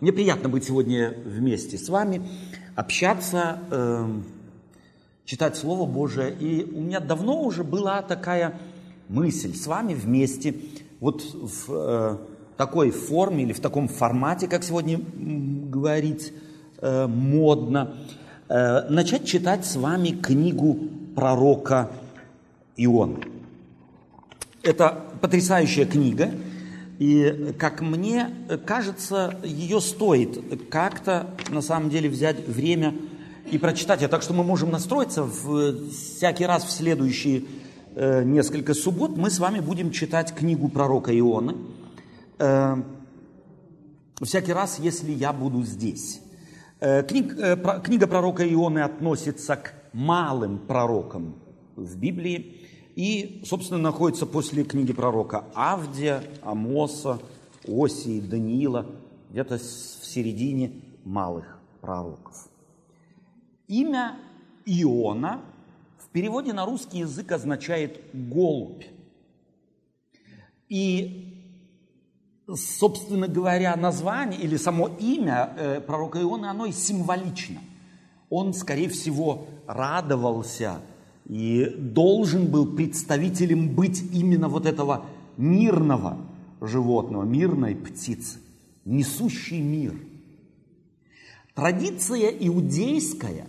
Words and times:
Мне 0.00 0.12
приятно 0.12 0.50
быть 0.50 0.64
сегодня 0.64 1.14
вместе 1.24 1.78
с 1.78 1.88
вами, 1.88 2.20
общаться, 2.74 3.60
эм, 3.70 4.24
читать 5.24 5.56
Слово 5.56 5.90
Божие. 5.90 6.34
И 6.34 6.64
у 6.64 6.82
меня 6.82 7.00
давно 7.00 7.42
уже 7.42 7.64
была 7.64 8.02
такая 8.02 8.58
мысль 9.08 9.54
с 9.54 9.66
вами 9.66 9.94
вместе, 9.94 10.54
вот 11.00 11.22
в 11.22 11.72
э, 11.72 12.16
такой 12.58 12.90
форме 12.90 13.44
или 13.44 13.54
в 13.54 13.60
таком 13.60 13.88
формате, 13.88 14.48
как 14.48 14.64
сегодня 14.64 15.00
говорить 15.14 16.30
э, 16.82 17.06
модно, 17.06 17.96
э, 18.50 18.90
начать 18.90 19.24
читать 19.24 19.64
с 19.64 19.76
вами 19.76 20.10
книгу 20.10 20.78
пророка 21.14 21.90
Иона. 22.76 23.20
Это 24.62 25.04
потрясающая 25.22 25.86
книга– 25.86 26.32
и, 26.98 27.54
как 27.58 27.80
мне 27.82 28.30
кажется, 28.64 29.38
ее 29.44 29.80
стоит 29.80 30.68
как-то, 30.70 31.30
на 31.50 31.60
самом 31.60 31.90
деле, 31.90 32.08
взять 32.08 32.46
время 32.48 32.94
и 33.50 33.58
прочитать 33.58 34.02
ее. 34.02 34.08
Так 34.08 34.22
что 34.22 34.32
мы 34.32 34.44
можем 34.44 34.70
настроиться 34.70 35.22
в, 35.22 35.90
всякий 35.90 36.46
раз 36.46 36.64
в 36.64 36.70
следующие 36.70 37.44
э, 37.94 38.24
несколько 38.24 38.74
суббот. 38.74 39.16
Мы 39.16 39.30
с 39.30 39.38
вами 39.38 39.60
будем 39.60 39.90
читать 39.90 40.34
книгу 40.34 40.68
пророка 40.68 41.16
Ионы. 41.16 41.56
Э, 42.38 42.76
всякий 44.22 44.52
раз, 44.52 44.78
если 44.78 45.12
я 45.12 45.32
буду 45.32 45.62
здесь. 45.62 46.20
Э, 46.80 47.02
книг, 47.02 47.38
э, 47.38 47.56
про, 47.56 47.80
книга 47.80 48.06
пророка 48.06 48.46
Ионы 48.46 48.80
относится 48.80 49.56
к 49.56 49.74
малым 49.92 50.58
пророкам 50.58 51.36
в 51.76 51.96
Библии 51.96 52.60
и, 52.96 53.42
собственно, 53.44 53.78
находится 53.78 54.24
после 54.26 54.64
книги 54.64 54.92
пророка 54.92 55.44
Авдия, 55.54 56.24
Амоса, 56.42 57.20
Осии, 57.68 58.20
Даниила, 58.20 58.86
где-то 59.30 59.58
в 59.58 59.60
середине 59.60 60.72
малых 61.04 61.58
пророков. 61.82 62.48
Имя 63.68 64.18
Иона 64.64 65.42
в 65.98 66.08
переводе 66.08 66.54
на 66.54 66.64
русский 66.64 67.00
язык 67.00 67.30
означает 67.32 68.00
«голубь». 68.14 68.84
И, 70.70 71.44
собственно 72.48 73.28
говоря, 73.28 73.76
название 73.76 74.40
или 74.40 74.56
само 74.56 74.88
имя 74.88 75.54
э, 75.58 75.80
пророка 75.82 76.22
Иона, 76.22 76.50
оно 76.50 76.64
и 76.64 76.72
символично. 76.72 77.60
Он, 78.30 78.54
скорее 78.54 78.88
всего, 78.88 79.46
радовался– 79.66 80.80
и 81.28 81.74
должен 81.76 82.46
был 82.46 82.74
представителем 82.76 83.74
быть 83.74 84.02
именно 84.12 84.48
вот 84.48 84.66
этого 84.66 85.06
мирного 85.36 86.18
животного, 86.60 87.24
мирной 87.24 87.74
птицы, 87.74 88.38
несущий 88.84 89.60
мир. 89.60 89.94
Традиция 91.54 92.28
иудейская, 92.28 93.46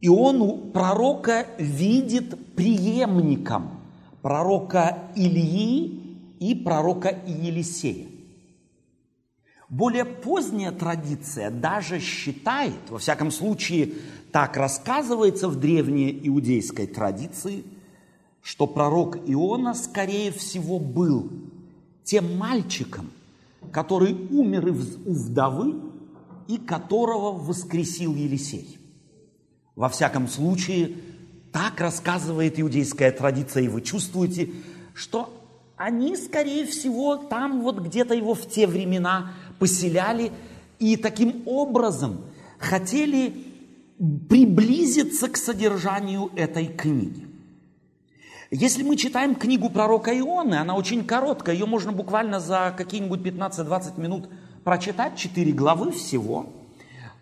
и 0.00 0.08
он 0.08 0.70
пророка 0.72 1.46
видит 1.58 2.54
преемником 2.54 3.80
пророка 4.22 5.10
Ильи 5.16 6.00
и 6.38 6.54
пророка 6.54 7.08
Елисея. 7.26 8.06
Более 9.68 10.04
поздняя 10.04 10.70
традиция 10.70 11.50
даже 11.50 11.98
считает, 11.98 12.78
во 12.90 12.98
всяком 12.98 13.30
случае, 13.30 13.94
так 14.34 14.56
рассказывается 14.56 15.48
в 15.48 15.60
древней 15.60 16.20
иудейской 16.24 16.88
традиции, 16.88 17.62
что 18.42 18.66
пророк 18.66 19.16
Иона, 19.28 19.74
скорее 19.74 20.32
всего, 20.32 20.80
был 20.80 21.30
тем 22.02 22.36
мальчиком, 22.36 23.12
который 23.70 24.12
умер 24.12 24.74
у 25.06 25.12
вдовы 25.12 25.76
и 26.48 26.58
которого 26.58 27.30
воскресил 27.30 28.16
Елисей. 28.16 28.80
Во 29.76 29.88
всяком 29.88 30.26
случае, 30.26 30.96
так 31.52 31.80
рассказывает 31.80 32.58
иудейская 32.58 33.12
традиция, 33.12 33.62
и 33.62 33.68
вы 33.68 33.82
чувствуете, 33.82 34.50
что 34.94 35.32
они, 35.76 36.16
скорее 36.16 36.66
всего, 36.66 37.14
там 37.18 37.62
вот 37.62 37.78
где-то 37.78 38.14
его 38.14 38.34
в 38.34 38.50
те 38.50 38.66
времена 38.66 39.30
поселяли 39.60 40.32
и 40.80 40.96
таким 40.96 41.44
образом 41.46 42.22
хотели 42.58 43.53
приблизиться 43.98 45.28
к 45.28 45.36
содержанию 45.36 46.30
этой 46.34 46.66
книги. 46.66 47.26
Если 48.50 48.82
мы 48.82 48.96
читаем 48.96 49.34
книгу 49.34 49.68
пророка 49.68 50.16
Ионы, 50.16 50.54
она 50.54 50.76
очень 50.76 51.04
короткая, 51.04 51.54
ее 51.54 51.66
можно 51.66 51.92
буквально 51.92 52.40
за 52.40 52.74
какие-нибудь 52.76 53.20
15-20 53.20 54.00
минут 54.00 54.28
прочитать, 54.62 55.16
4 55.16 55.52
главы 55.52 55.90
всего, 55.90 56.46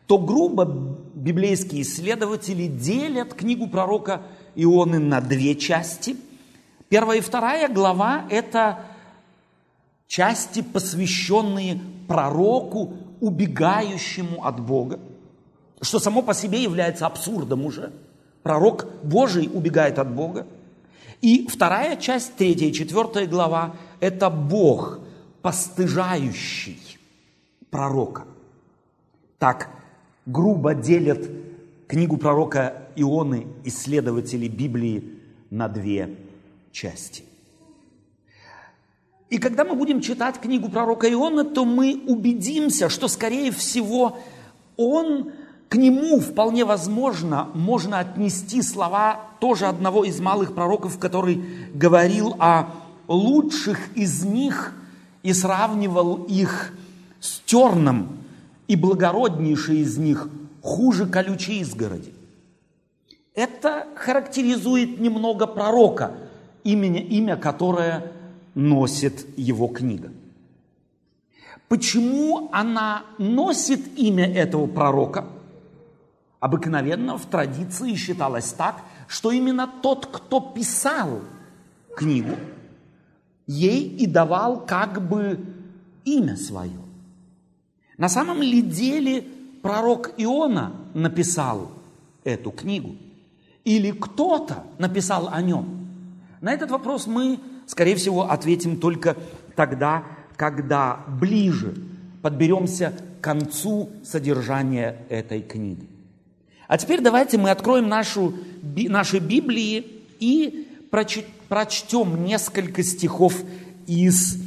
то 0.06 0.18
грубо 0.18 0.64
библейские 1.14 1.82
исследователи 1.82 2.66
делят 2.66 3.34
книгу 3.34 3.68
пророка 3.68 4.22
Ионы 4.54 4.98
на 4.98 5.20
две 5.20 5.54
части. 5.54 6.16
Первая 6.88 7.18
и 7.18 7.22
вторая 7.22 7.68
глава– 7.68 8.26
это 8.30 8.84
части, 10.06 10.60
посвященные 10.60 11.80
пророку, 12.08 12.94
убегающему 13.20 14.44
от 14.44 14.60
Бога, 14.60 14.98
что 15.82 15.98
само 15.98 16.22
по 16.22 16.32
себе 16.32 16.62
является 16.62 17.06
абсурдом 17.06 17.66
уже. 17.66 17.92
Пророк 18.42 18.86
Божий 19.02 19.50
убегает 19.52 19.98
от 19.98 20.12
Бога. 20.14 20.46
И 21.20 21.46
вторая 21.48 21.96
часть, 21.96 22.34
третья 22.36 22.66
и 22.66 22.72
четвертая 22.72 23.26
глава, 23.26 23.76
это 24.00 24.30
Бог, 24.30 25.00
постыжающий 25.42 26.98
пророка. 27.70 28.24
Так 29.38 29.68
грубо 30.24 30.74
делят 30.74 31.28
книгу 31.86 32.16
пророка 32.16 32.88
Ионы 32.96 33.46
исследователи 33.64 34.48
Библии 34.48 35.18
на 35.50 35.68
две 35.68 36.16
части. 36.70 37.24
И 39.30 39.38
когда 39.38 39.64
мы 39.64 39.74
будем 39.74 40.00
читать 40.00 40.38
книгу 40.38 40.68
пророка 40.68 41.10
Иона, 41.10 41.44
то 41.44 41.64
мы 41.64 42.02
убедимся, 42.06 42.88
что, 42.90 43.08
скорее 43.08 43.50
всего, 43.50 44.18
он, 44.76 45.32
к 45.72 45.76
нему 45.76 46.20
вполне 46.20 46.66
возможно 46.66 47.48
можно 47.54 47.98
отнести 47.98 48.60
слова 48.60 49.20
тоже 49.40 49.64
одного 49.64 50.04
из 50.04 50.20
малых 50.20 50.54
пророков, 50.54 50.98
который 50.98 51.42
говорил 51.72 52.36
о 52.38 52.66
лучших 53.08 53.78
из 53.96 54.22
них 54.22 54.74
и 55.22 55.32
сравнивал 55.32 56.24
их 56.24 56.74
с 57.20 57.40
терном, 57.46 58.18
и 58.68 58.76
благороднейший 58.76 59.78
из 59.78 59.96
них 59.96 60.28
хуже 60.60 61.06
колючей 61.06 61.60
изгороди. 61.60 62.12
Это 63.34 63.86
характеризует 63.96 65.00
немного 65.00 65.46
пророка, 65.46 66.12
имя, 66.64 67.00
имя 67.00 67.36
которое 67.38 68.12
носит 68.54 69.24
его 69.38 69.68
книга. 69.68 70.10
Почему 71.68 72.50
она 72.52 73.04
носит 73.16 73.98
имя 73.98 74.30
этого 74.30 74.66
пророка? 74.66 75.24
Обыкновенно 76.42 77.16
в 77.16 77.26
традиции 77.26 77.94
считалось 77.94 78.52
так, 78.52 78.82
что 79.06 79.30
именно 79.30 79.70
тот, 79.80 80.06
кто 80.06 80.40
писал 80.40 81.20
книгу, 81.96 82.34
ей 83.46 83.86
и 83.86 84.08
давал 84.08 84.66
как 84.66 85.08
бы 85.08 85.38
имя 86.04 86.36
свое. 86.36 86.80
На 87.96 88.08
самом 88.08 88.42
ли 88.42 88.60
деле 88.60 89.24
пророк 89.62 90.14
Иона 90.16 90.72
написал 90.94 91.70
эту 92.24 92.50
книгу? 92.50 92.96
Или 93.62 93.92
кто-то 93.92 94.64
написал 94.78 95.28
о 95.28 95.40
нем? 95.40 95.86
На 96.40 96.52
этот 96.52 96.72
вопрос 96.72 97.06
мы 97.06 97.38
скорее 97.66 97.94
всего, 97.94 98.28
ответим 98.28 98.78
только 98.78 99.16
тогда, 99.54 100.02
когда 100.34 101.04
ближе 101.20 101.72
подберемся 102.20 102.92
к 103.20 103.22
концу 103.22 103.90
содержания 104.02 104.96
этой 105.08 105.40
книги. 105.40 105.91
А 106.72 106.78
теперь 106.78 107.02
давайте 107.02 107.36
мы 107.36 107.50
откроем 107.50 107.86
нашу, 107.86 108.32
наши 108.62 109.18
Библии 109.18 109.84
и 110.20 110.66
прочтем 111.50 112.24
несколько 112.24 112.82
стихов 112.82 113.36
из 113.86 114.42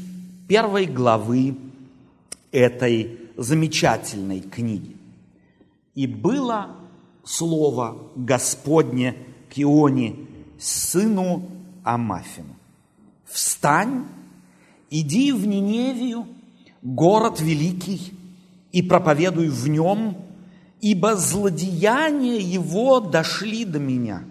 первой 0.48 0.88
главы 0.88 1.56
этой 2.52 3.20
замечательной 3.38 4.40
книги. 4.40 4.96
«И 5.94 6.08
было 6.08 6.76
слово 7.24 7.96
Господне 8.16 9.16
к 9.54 9.60
Ионе, 9.60 10.16
сыну 10.58 11.48
Амафину 11.84 12.56
встань, 13.26 14.06
иди 14.90 15.32
в 15.32 15.46
Ниневию, 15.46 16.26
город 16.82 17.40
великий, 17.40 18.14
и 18.72 18.82
проповедуй 18.82 19.50
в 19.50 19.68
нем, 19.68 20.18
ибо 20.82 21.16
злодеяния 21.16 22.40
его 22.40 23.00
дошли 23.00 23.66
до 23.66 23.80
меня. 23.80 24.24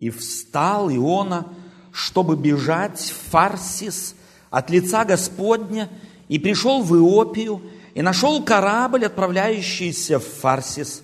И 0.00 0.10
встал 0.10 0.90
Иона, 0.90 1.46
чтобы 1.92 2.36
бежать 2.36 3.00
в 3.00 3.30
Фарсис 3.30 4.14
от 4.50 4.70
лица 4.70 5.04
Господня, 5.04 5.88
и 6.28 6.38
пришел 6.38 6.82
в 6.82 6.94
Иопию, 6.96 7.62
и 7.94 8.02
нашел 8.02 8.42
корабль, 8.42 9.04
отправляющийся 9.04 10.18
в 10.18 10.24
Фарсис, 10.24 11.02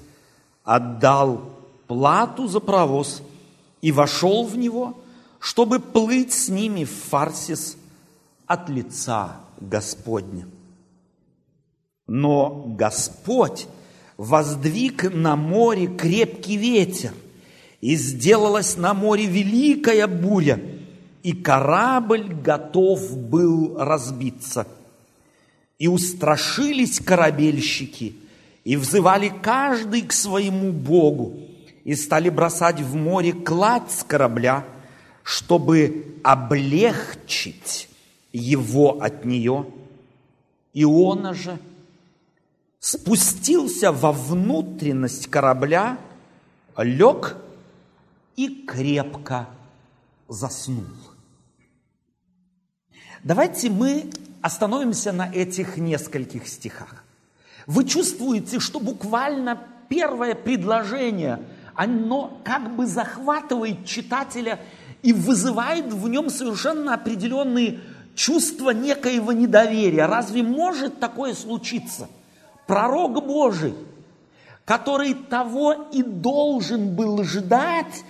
отдал 0.64 1.50
плату 1.86 2.46
за 2.48 2.60
провоз 2.60 3.22
и 3.80 3.92
вошел 3.92 4.44
в 4.44 4.56
него, 4.56 4.98
чтобы 5.38 5.80
плыть 5.80 6.32
с 6.32 6.48
ними 6.48 6.84
в 6.84 6.90
Фарсис 6.90 7.76
от 8.46 8.68
лица 8.68 9.36
Господня. 9.60 10.48
Но 12.06 12.64
Господь 12.66 13.66
воздвиг 14.18 15.04
на 15.14 15.36
море 15.36 15.86
крепкий 15.86 16.56
ветер, 16.56 17.12
и 17.80 17.94
сделалась 17.94 18.76
на 18.76 18.92
море 18.92 19.26
великая 19.26 20.06
буря, 20.08 20.60
и 21.22 21.32
корабль 21.32 22.34
готов 22.34 23.16
был 23.16 23.76
разбиться. 23.78 24.66
И 25.78 25.86
устрашились 25.86 26.98
корабельщики, 26.98 28.16
и 28.64 28.76
взывали 28.76 29.32
каждый 29.42 30.02
к 30.02 30.12
своему 30.12 30.72
Богу, 30.72 31.38
и 31.84 31.94
стали 31.94 32.28
бросать 32.28 32.80
в 32.80 32.96
море 32.96 33.32
кладь 33.32 33.90
с 33.92 34.02
корабля, 34.02 34.64
чтобы 35.22 36.16
облегчить 36.24 37.88
его 38.32 39.00
от 39.00 39.24
нее. 39.24 39.66
Иона 40.74 41.34
же 41.34 41.58
спустился 42.80 43.92
во 43.92 44.12
внутренность 44.12 45.28
корабля, 45.28 45.98
лег 46.76 47.36
и 48.36 48.64
крепко 48.66 49.48
заснул. 50.28 50.84
Давайте 53.24 53.68
мы 53.68 54.10
остановимся 54.42 55.12
на 55.12 55.28
этих 55.28 55.76
нескольких 55.76 56.46
стихах. 56.46 57.04
Вы 57.66 57.84
чувствуете, 57.84 58.60
что 58.60 58.78
буквально 58.78 59.60
первое 59.88 60.34
предложение, 60.34 61.40
оно 61.74 62.40
как 62.44 62.76
бы 62.76 62.86
захватывает 62.86 63.84
читателя 63.84 64.60
и 65.02 65.12
вызывает 65.12 65.92
в 65.92 66.08
нем 66.08 66.30
совершенно 66.30 66.94
определенные 66.94 67.80
чувства 68.14 68.70
некоего 68.70 69.32
недоверия. 69.32 70.06
Разве 70.06 70.42
может 70.42 71.00
такое 71.00 71.34
случиться? 71.34 72.08
Пророк 72.68 73.26
Божий, 73.26 73.74
который 74.66 75.14
того 75.14 75.72
и 75.90 76.02
должен 76.02 76.94
был 76.94 77.24
ждать, 77.24 78.04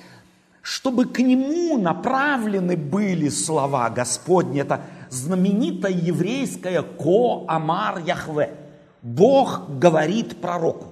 чтобы 0.63 1.05
к 1.07 1.21
нему 1.21 1.79
направлены 1.79 2.77
были 2.77 3.29
слова 3.29 3.89
Господни. 3.89 4.61
Это 4.61 4.81
знаменитая 5.11 5.93
еврейская 5.93 6.83
«Ко 6.83 7.45
Амар 7.47 8.01
Яхве». 8.01 8.57
Бог 9.01 9.79
говорит 9.79 10.41
пророку. 10.41 10.89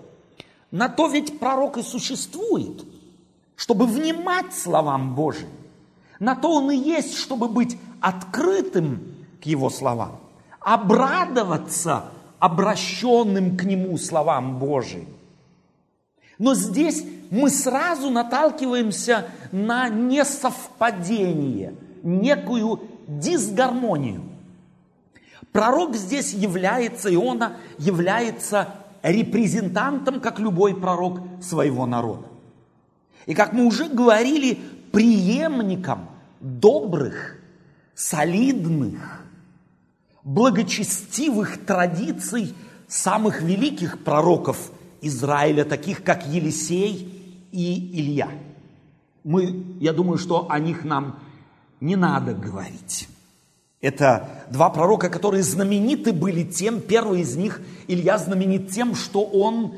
На 0.71 0.89
то 0.89 1.09
ведь 1.09 1.41
пророк 1.41 1.77
и 1.77 1.83
существует, 1.83 2.85
чтобы 3.57 3.87
внимать 3.87 4.55
словам 4.55 5.17
Божьим. 5.17 5.49
На 6.21 6.37
то 6.37 6.53
он 6.53 6.71
и 6.71 6.77
есть, 6.77 7.17
чтобы 7.17 7.49
быть 7.49 7.77
открытым 8.01 9.17
к 9.43 9.47
его 9.47 9.71
словам, 9.71 10.21
обрадоваться 10.61 12.05
обращенным 12.38 13.56
к 13.56 13.65
нему 13.65 13.97
словам 13.99 14.59
Божьим. 14.59 15.06
Но 16.38 16.55
здесь 16.55 17.05
мы 17.31 17.50
сразу 17.50 18.11
наталкиваемся 18.11 19.27
на 19.53 19.88
несовпадение, 19.88 21.75
некую 22.03 22.81
дисгармонию. 23.09 24.23
Пророк 25.53 25.97
здесь 25.97 26.35
является, 26.35 27.12
Иона 27.15 27.56
является 27.79 28.75
репрезентантом, 29.03 30.21
как 30.21 30.39
любой 30.39 30.79
пророк, 30.79 31.21
своего 31.41 31.87
народа. 31.87 32.27
И 33.25 33.35
как 33.35 33.53
мы 33.53 33.65
уже 33.65 33.89
говорили, 33.89 34.59
преемником 34.93 36.09
добрых, 36.41 37.39
солидных, 37.94 39.16
благочестивых 40.26 41.64
традиций 41.64 42.52
самых 42.88 43.43
великих 43.43 44.02
пророков 44.02 44.73
Израиля, 45.00 45.64
таких 45.64 46.02
как 46.02 46.26
Елисей 46.26 47.49
и 47.52 48.00
Илья. 48.00 48.28
Мы, 49.23 49.64
я 49.78 49.93
думаю, 49.93 50.19
что 50.19 50.50
о 50.50 50.58
них 50.58 50.84
нам 50.84 51.20
не 51.81 51.94
надо 51.94 52.34
говорить. 52.34 53.08
Это 53.81 54.44
два 54.50 54.69
пророка, 54.70 55.11
которые 55.11 55.44
знамениты 55.44 56.12
были 56.12 56.43
тем, 56.43 56.81
первый 56.81 57.20
из 57.20 57.37
них, 57.37 57.61
Илья, 57.87 58.19
знаменит 58.19 58.72
тем, 58.72 58.96
что 58.96 59.22
он 59.22 59.75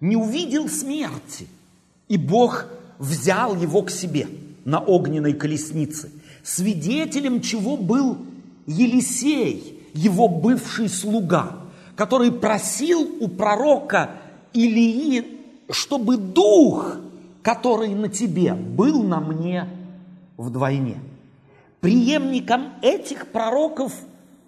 не 0.00 0.14
увидел 0.14 0.68
смерти, 0.68 1.48
и 2.06 2.16
Бог 2.16 2.66
взял 3.00 3.56
его 3.56 3.82
к 3.82 3.90
себе 3.90 4.28
на 4.64 4.78
огненной 4.78 5.32
колеснице, 5.32 6.12
свидетелем 6.44 7.40
чего 7.40 7.76
был 7.76 8.18
Елисей, 8.66 9.77
его 9.98 10.28
бывший 10.28 10.88
слуга, 10.88 11.56
который 11.96 12.30
просил 12.30 13.16
у 13.20 13.28
пророка 13.28 14.12
Илии, 14.52 15.24
чтобы 15.70 16.16
дух, 16.16 16.96
который 17.42 17.94
на 17.94 18.08
тебе, 18.08 18.54
был 18.54 19.02
на 19.02 19.20
мне 19.20 19.68
вдвойне. 20.36 20.98
Приемником 21.80 22.72
этих 22.82 23.28
пророков 23.28 23.92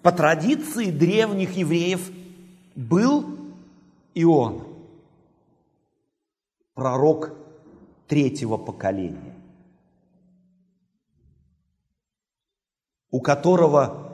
по 0.01 0.11
традиции 0.11 0.89
древних 0.89 1.57
евреев 1.57 2.11
был 2.75 3.25
Ион, 4.15 4.63
пророк 6.73 7.33
третьего 8.07 8.57
поколения, 8.57 9.35
у 13.09 13.21
которого, 13.21 14.10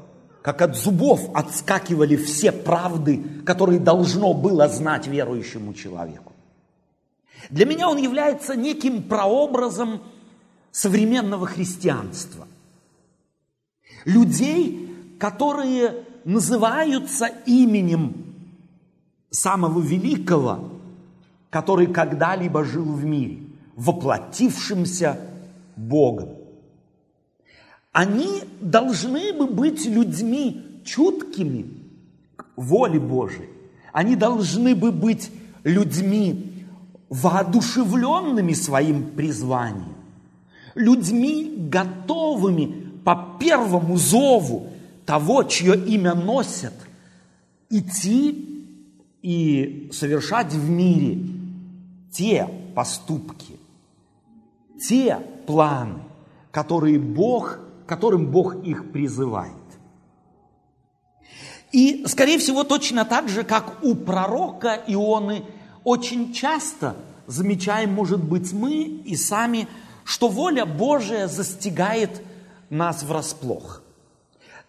как 0.47 0.61
от 0.61 0.77
зубов, 0.77 1.29
отскакивали 1.33 2.15
все 2.15 2.53
правды, 2.53 3.21
которые 3.45 3.81
должно 3.81 4.33
было 4.33 4.69
знать 4.69 5.05
верующему 5.05 5.73
человеку. 5.73 6.31
Для 7.49 7.65
меня 7.65 7.89
он 7.89 7.97
является 7.97 8.55
неким 8.55 9.03
прообразом 9.03 10.01
современного 10.71 11.47
христианства– 11.47 12.47
людей, 14.05 14.89
которые 15.19 16.05
называются 16.23 17.25
именем 17.45 18.15
самого 19.29 19.81
великого, 19.81 20.69
который 21.49 21.87
когда-либо 21.87 22.63
жил 22.63 22.85
в 22.85 23.03
мире, 23.03 23.39
воплотившимся 23.75 25.19
Богом. 25.75 26.36
Они 27.97 28.43
должны 28.61 29.33
бы 29.33 29.47
быть 29.47 29.87
людьми 29.87 30.63
чуткими 30.85 31.65
к 32.35 32.45
воле 32.55 32.99
Божией. 32.99 33.49
Они 33.91 34.15
должны 34.15 34.75
бы 34.75 34.91
быть 34.91 35.31
людьми 35.63 36.63
воодушевленными 37.09 38.53
своим 38.53 39.09
призванием, 39.15 39.95
людьми 40.75 41.55
готовыми 41.57 42.91
по 43.03 43.35
первому 43.39 43.97
зову 43.97 44.67
того, 45.07 45.41
чье 45.41 45.75
имя 45.75 46.13
носят, 46.13 46.75
идти 47.71 48.63
и 49.23 49.89
совершать 49.91 50.53
в 50.53 50.69
мире 50.69 51.17
те 52.11 52.47
поступки, 52.75 53.57
те 54.87 55.17
планы, 55.47 55.95
которые 56.51 56.99
Бог, 56.99 57.61
которым 57.87 58.27
Бог 58.27 58.63
их 58.63 58.91
призывает. 58.91 59.53
И, 61.71 62.05
скорее 62.07 62.37
всего, 62.37 62.63
точно 62.63 63.05
так 63.05 63.27
же, 63.29 63.43
как 63.43 63.83
у 63.83 63.95
пророка 63.95 64.81
Ионы, 64.87 65.43
очень 65.83 66.33
часто 66.33 66.95
замечаем, 67.27 67.93
может 67.93 68.23
быть, 68.23 68.53
мы 68.53 68.83
и 68.83 69.15
сами, 69.15 69.67
что 70.03 70.29
воля 70.29 70.65
Божия 70.65 71.27
застигает 71.27 72.21
нас 72.69 73.03
врасплох. 73.03 73.81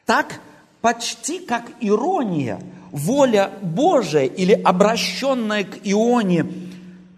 Так, 0.07 0.41
почти 0.81 1.39
как 1.39 1.65
ирония, 1.81 2.61
воля 2.91 3.53
Божия 3.63 4.25
или 4.25 4.53
обращенная 4.53 5.65
к 5.65 5.79
Ионе 5.85 6.47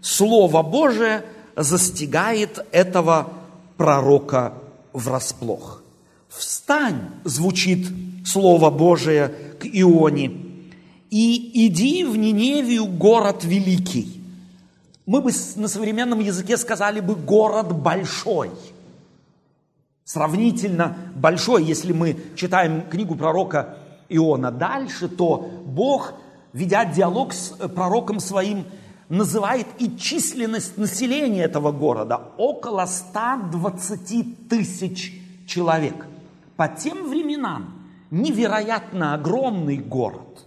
Слово 0.01 0.63
Божие 0.63 1.23
застигает 1.55 2.65
этого 2.71 3.29
пророка 3.77 4.53
врасплох. 4.93 5.80
«Встань!» 6.31 7.09
звучит 7.23 7.87
Слово 8.25 8.69
Божие 8.69 9.29
к 9.59 9.65
Ионе. 9.65 10.31
«И 11.09 11.67
иди 11.67 12.03
в 12.05 12.17
Ниневию, 12.17 12.85
город 12.85 13.43
великий». 13.43 14.21
Мы 15.05 15.21
бы 15.21 15.31
на 15.55 15.67
современном 15.67 16.19
языке 16.19 16.57
сказали 16.57 16.99
бы 16.99 17.15
«город 17.15 17.73
большой» 17.73 18.49
сравнительно 20.11 20.97
большой, 21.15 21.63
если 21.63 21.93
мы 21.93 22.17
читаем 22.35 22.81
книгу 22.81 23.15
пророка 23.15 23.77
Иона 24.09 24.51
дальше, 24.51 25.07
то 25.07 25.37
Бог, 25.65 26.13
ведя 26.51 26.83
диалог 26.83 27.31
с 27.31 27.55
э, 27.57 27.69
пророком 27.69 28.19
своим, 28.19 28.65
называет 29.07 29.67
и 29.79 29.97
численность 29.97 30.77
населения 30.77 31.43
этого 31.43 31.71
города 31.71 32.21
около 32.37 32.85
120 32.85 34.49
тысяч 34.49 35.13
человек. 35.47 36.05
По 36.61 36.67
тем 36.67 37.09
временам 37.09 37.73
невероятно 38.11 39.15
огромный 39.15 39.77
город. 39.77 40.45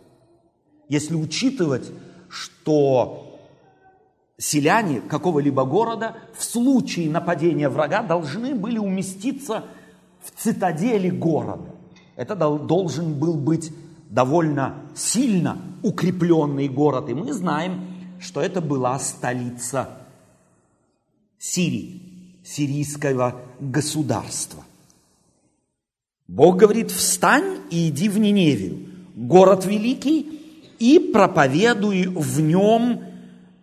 Если 0.88 1.16
учитывать, 1.16 1.90
что 2.28 3.36
селяне 4.38 5.00
какого-либо 5.00 5.64
города 5.64 6.16
в 6.38 6.44
случае 6.44 7.10
нападения 7.10 7.68
врага 7.68 8.04
должны 8.04 8.54
были 8.54 8.78
уместиться 8.78 9.64
в 10.22 10.30
цитадели 10.40 11.10
города. 11.10 11.74
Это 12.14 12.36
должен 12.36 13.18
был 13.18 13.34
быть 13.34 13.72
довольно 14.08 14.76
сильно 14.94 15.58
укрепленный 15.82 16.68
город. 16.68 17.08
И 17.08 17.14
мы 17.14 17.32
знаем, 17.32 17.88
что 18.20 18.40
это 18.40 18.60
была 18.60 19.00
столица 19.00 19.98
Сирии, 21.40 22.38
сирийского 22.44 23.42
государства. 23.58 24.62
Бог 26.26 26.56
говорит, 26.56 26.90
встань 26.90 27.58
и 27.70 27.88
иди 27.88 28.08
в 28.08 28.18
Ниневию, 28.18 28.88
город 29.14 29.66
великий, 29.66 30.40
и 30.78 30.98
проповедуй 30.98 32.06
в 32.06 32.40
нем, 32.40 33.02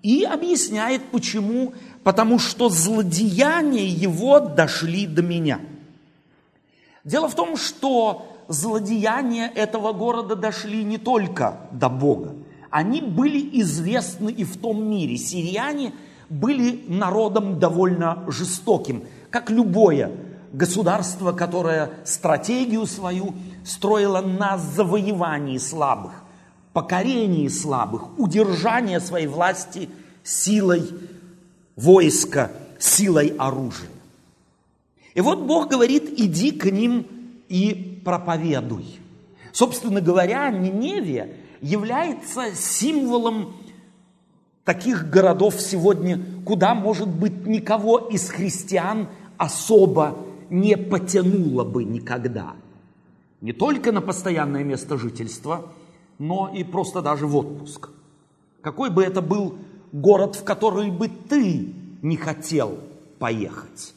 и 0.03 0.23
объясняет 0.23 1.03
почему, 1.11 1.73
потому 2.03 2.37
что 2.39 2.69
злодеяния 2.69 3.85
его 3.85 4.39
дошли 4.39 5.07
до 5.07 5.23
меня. 5.23 5.59
Дело 7.03 7.27
в 7.27 7.35
том, 7.35 7.57
что 7.57 8.27
злодеяния 8.47 9.47
этого 9.47 9.91
города 9.91 10.35
дошли 10.35 10.83
не 10.83 10.99
только 10.99 11.61
до 11.71 11.89
Бога, 11.89 12.35
они 12.69 13.01
были 13.01 13.61
известны 13.61 14.29
и 14.29 14.43
в 14.43 14.57
том 14.57 14.87
мире. 14.87 15.17
Сирияне 15.17 15.93
были 16.29 16.83
народом 16.87 17.59
довольно 17.59 18.23
жестоким, 18.27 19.03
как 19.31 19.49
любое 19.49 20.11
государство, 20.53 21.31
которое 21.31 21.91
стратегию 22.05 22.85
свою 22.85 23.33
строило 23.65 24.21
на 24.21 24.57
завоевании 24.57 25.57
слабых, 25.57 26.23
покорении 26.73 27.47
слабых, 27.47 28.19
удержании 28.19 28.99
своей 28.99 29.27
власти 29.27 29.89
силой 30.23 30.87
войска, 31.75 32.51
силой 32.79 33.33
оружия. 33.37 33.89
И 35.13 35.21
вот 35.21 35.39
Бог 35.39 35.69
говорит, 35.69 36.13
иди 36.17 36.51
к 36.51 36.65
ним 36.65 37.07
и 37.49 38.01
проповедуй. 38.03 38.99
Собственно 39.51 39.99
говоря, 39.99 40.49
Ниневия 40.49 41.29
является 41.61 42.55
символом 42.55 43.55
таких 44.63 45.09
городов 45.09 45.59
сегодня, 45.59 46.19
куда, 46.45 46.73
может 46.73 47.09
быть, 47.09 47.45
никого 47.45 47.97
из 47.97 48.29
христиан 48.29 49.09
особо 49.37 50.17
не 50.51 50.77
потянуло 50.77 51.63
бы 51.63 51.83
никогда. 51.85 52.55
Не 53.39 53.53
только 53.53 53.91
на 53.91 54.01
постоянное 54.01 54.63
место 54.63 54.97
жительства, 54.97 55.71
но 56.19 56.51
и 56.53 56.63
просто 56.63 57.01
даже 57.01 57.25
в 57.25 57.35
отпуск. 57.35 57.89
Какой 58.61 58.91
бы 58.91 59.03
это 59.03 59.21
был 59.21 59.55
город, 59.91 60.35
в 60.35 60.43
который 60.43 60.91
бы 60.91 61.07
ты 61.07 61.73
не 62.03 62.17
хотел 62.17 62.77
поехать? 63.17 63.95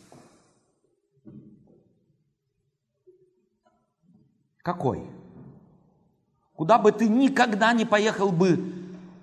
Какой? 4.62 5.02
Куда 6.54 6.78
бы 6.78 6.92
ты 6.92 7.08
никогда 7.08 7.72
не 7.74 7.84
поехал 7.84 8.30
бы 8.30 8.72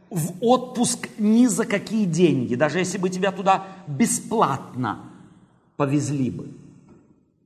в 0.09 0.33
отпуск 0.41 1.07
ни 1.17 1.47
за 1.47 1.65
какие 1.65 2.03
деньги, 2.05 2.55
даже 2.55 2.79
если 2.79 2.97
бы 2.97 3.09
тебя 3.09 3.31
туда 3.31 3.65
бесплатно 3.87 4.99
повезли 5.77 6.29
бы. 6.29 6.60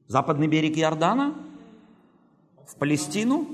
Западный 0.08 0.48
берег 0.48 0.78
Иордана, 0.78 1.34
в 2.68 2.76
Палестину, 2.76 3.48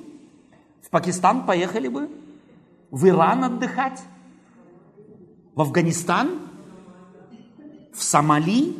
в 0.82 0.90
Пакистан 0.90 1.46
поехали 1.46 1.88
бы, 1.88 2.10
в 2.90 3.08
Иран 3.08 3.46
отдыхать, 3.46 4.02
в 5.56 5.62
Афганистан, 5.62 6.40
в 7.94 8.04
Сомали, 8.04 8.76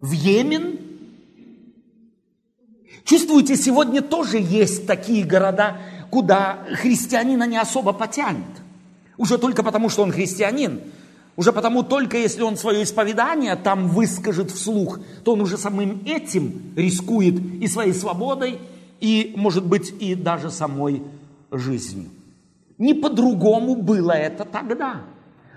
в 0.00 0.12
Йемен. 0.12 0.78
Чувствуете, 3.04 3.56
сегодня 3.56 4.00
тоже 4.00 4.38
есть 4.38 4.86
такие 4.86 5.24
города, 5.24 5.76
куда 6.10 6.64
христианина 6.72 7.46
не 7.46 7.58
особо 7.58 7.92
потянет. 7.92 8.62
Уже 9.18 9.36
только 9.36 9.62
потому, 9.62 9.90
что 9.90 10.02
он 10.02 10.10
христианин– 10.10 10.80
уже 11.36 11.52
потому 11.52 11.82
только 11.82 12.18
если 12.18 12.42
он 12.42 12.56
свое 12.56 12.82
исповедание 12.82 13.56
там 13.56 13.88
выскажет 13.88 14.50
вслух, 14.50 15.00
то 15.24 15.32
он 15.32 15.40
уже 15.40 15.56
самым 15.56 16.02
этим 16.04 16.74
рискует 16.76 17.36
и 17.62 17.66
своей 17.68 17.94
свободой, 17.94 18.58
и, 19.00 19.32
может 19.36 19.64
быть, 19.64 19.94
и 19.98 20.14
даже 20.14 20.50
самой 20.50 21.02
жизнью. 21.50 22.10
Не 22.76 22.94
по-другому 22.94 23.76
было 23.76 24.12
это 24.12 24.44
тогда. 24.44 25.02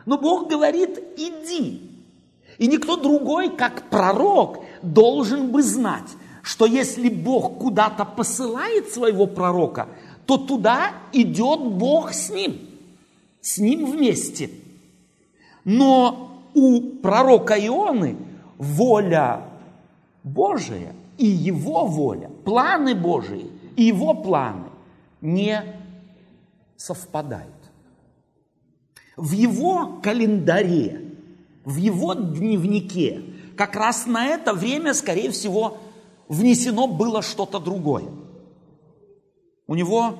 Но 0.05 0.17
Бог 0.17 0.49
говорит, 0.49 0.97
иди. 1.17 1.81
И 2.57 2.67
никто 2.67 2.95
другой, 2.95 3.49
как 3.49 3.89
пророк, 3.89 4.63
должен 4.81 5.51
бы 5.51 5.61
знать, 5.61 6.09
что 6.41 6.65
если 6.65 7.09
Бог 7.09 7.57
куда-то 7.57 8.05
посылает 8.05 8.93
своего 8.93 9.25
пророка, 9.27 9.89
то 10.25 10.37
туда 10.37 10.91
идет 11.11 11.59
Бог 11.59 12.13
с 12.13 12.29
ним, 12.29 12.61
с 13.41 13.57
ним 13.57 13.85
вместе– 13.91 14.49
но 15.65 16.43
у 16.53 16.81
пророка 17.01 17.55
Ионы 17.59 18.15
воля 18.57 19.41
Божия 20.23 20.95
и 21.17 21.25
его 21.25 21.85
воля, 21.85 22.29
планы 22.45 22.95
Божии 22.95 23.51
и 23.75 23.83
его 23.83 24.13
планы 24.13 24.69
не 25.21 25.61
совпадают. 26.77 27.51
В 29.17 29.31
его 29.31 29.99
календаре, 30.01 31.13
в 31.65 31.77
его 31.77 32.13
дневнике 32.13 33.23
как 33.57 33.75
раз 33.75 34.05
на 34.05 34.27
это 34.27 34.53
время, 34.53 34.93
скорее 34.93 35.31
всего, 35.31 35.77
внесено 36.27 36.87
было 36.87 37.21
что-то 37.21 37.59
другое. 37.59 38.09
У 39.67 39.75
него 39.75 40.15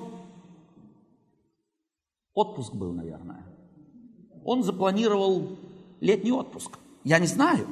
отпуск 2.34 2.74
был, 2.74 2.92
наверное 2.92 3.44
он 4.46 4.62
запланировал 4.62 5.58
летний 6.00 6.32
отпуск. 6.32 6.78
Я 7.04 7.18
не 7.18 7.26
знаю. 7.26 7.66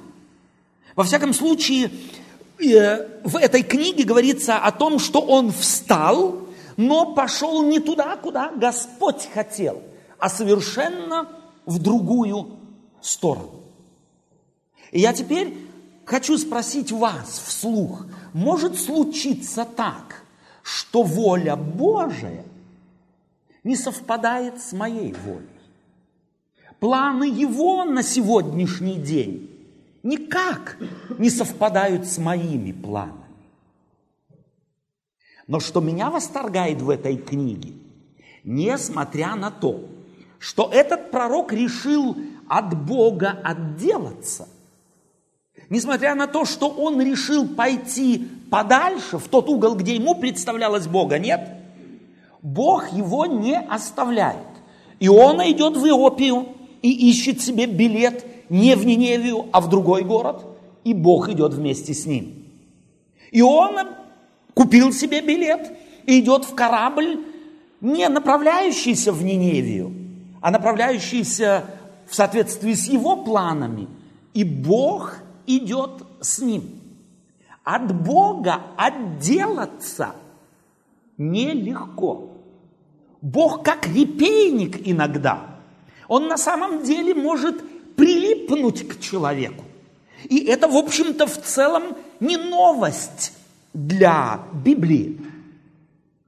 Во 0.97 1.05
всяком 1.05 1.33
случае, 1.33 1.91
э, 2.59 3.21
в 3.23 3.37
этой 3.37 3.63
книге 3.63 4.03
говорится 4.05 4.59
о 4.59 4.73
том, 4.73 4.99
что 4.99 5.21
он 5.21 5.53
встал, 5.53 6.49
но 6.77 7.15
пошел 7.15 7.63
не 7.63 7.79
туда, 7.79 8.17
куда 8.17 8.51
Господь 8.51 9.29
хотел, 9.33 9.83
а 10.19 10.29
совершенно 10.29 11.29
в 11.65 11.79
другую 11.79 12.59
сторону. 13.01 13.63
И 14.91 15.01
я 15.01 15.13
теперь 15.13 15.57
хочу 16.05 16.37
спросить 16.39 16.91
вас 16.91 17.41
вслух, 17.47 18.05
может 18.33 18.79
случиться 18.81 19.65
так, 19.65 20.25
что 20.63 21.05
воля 21.05 21.55
Божия 21.55 22.45
не 23.63 23.77
совпадает 23.77 24.61
с 24.61 24.73
моей 24.73 25.13
волей? 25.13 25.54
Планы 26.81 27.25
его 27.25 27.85
на 27.85 28.03
сегодняшний 28.03 28.97
день 28.97 29.51
никак 30.03 30.77
не 31.19 31.31
совпадают 31.31 32.07
с 32.07 32.19
моими 32.19 32.73
планами. 32.73 33.25
Но 35.47 35.61
что 35.61 35.81
меня 35.81 36.11
восторгает 36.11 36.81
в 36.81 36.91
этой 36.91 37.17
книге, 37.17 37.73
несмотря 38.45 39.35
на 39.35 39.51
то, 39.51 39.81
что 40.39 40.71
этот 40.73 41.11
пророк 41.11 41.53
решил 41.53 42.17
от 42.49 42.77
Бога 42.87 43.39
отделаться, 43.43 44.49
несмотря 45.69 46.15
на 46.15 46.27
то, 46.27 46.45
что 46.45 46.69
он 46.69 47.01
решил 47.01 47.49
пойти 47.49 48.29
подальше, 48.51 49.19
в 49.19 49.29
тот 49.29 49.49
угол, 49.49 49.75
где 49.75 49.95
ему 49.97 50.15
представлялось 50.15 50.87
Бога, 50.87 51.19
нет, 51.19 51.49
Бог 52.43 52.93
его 52.93 53.25
не 53.27 53.59
оставляет. 53.59 54.47
И 55.01 55.09
он 55.09 55.41
идет 55.41 55.77
в 55.77 55.87
Иопию, 55.87 56.49
и 56.85 57.09
ищет 57.09 57.41
себе 57.41 57.65
билет 57.65 58.27
не 58.51 58.77
в 58.77 58.85
Ниневию, 58.85 59.47
а 59.53 59.63
в 59.63 59.71
другой 59.71 60.05
город, 60.05 60.45
и 60.85 60.93
Бог 60.93 61.31
идет 61.31 61.55
вместе 61.55 61.95
с 61.95 62.05
ним. 62.05 62.45
И 63.31 63.41
он 63.41 63.75
купил 64.53 64.93
себе 64.93 65.23
билет 65.23 65.73
и 66.05 66.21
идет 66.21 66.45
в 66.45 66.55
корабль, 66.55 67.21
не 67.81 68.07
направляющийся 68.11 69.13
в 69.13 69.25
Ниневию, 69.25 69.95
а 70.43 70.51
направляющийся 70.51 71.65
в 72.07 72.15
соответствии 72.15 72.75
с 72.75 72.87
его 72.87 73.17
планами. 73.17 73.89
И 74.35 74.45
Бог 74.45 75.17
идет 75.47 76.03
с 76.21 76.41
ним. 76.41 76.65
От 77.65 77.99
Бога 77.99 78.61
отделаться 78.77 80.15
нелегко. 81.17 82.33
Бог 83.23 83.63
как 83.65 83.87
репейник 83.87 84.87
иногда. 84.87 85.54
Он 86.09 86.29
на 86.29 86.37
самом 86.37 86.83
деле 86.83 87.15
может 87.15 87.63
прилипнуть 87.97 88.89
к 88.89 89.01
человеку. 89.01 89.65
И 90.25 90.39
это, 90.45 90.69
в 90.69 90.77
общем-то, 90.77 91.27
в 91.27 91.41
целом 91.43 91.97
не 92.21 92.37
новость 92.37 93.33
для 93.73 94.41
Библии. 94.65 95.21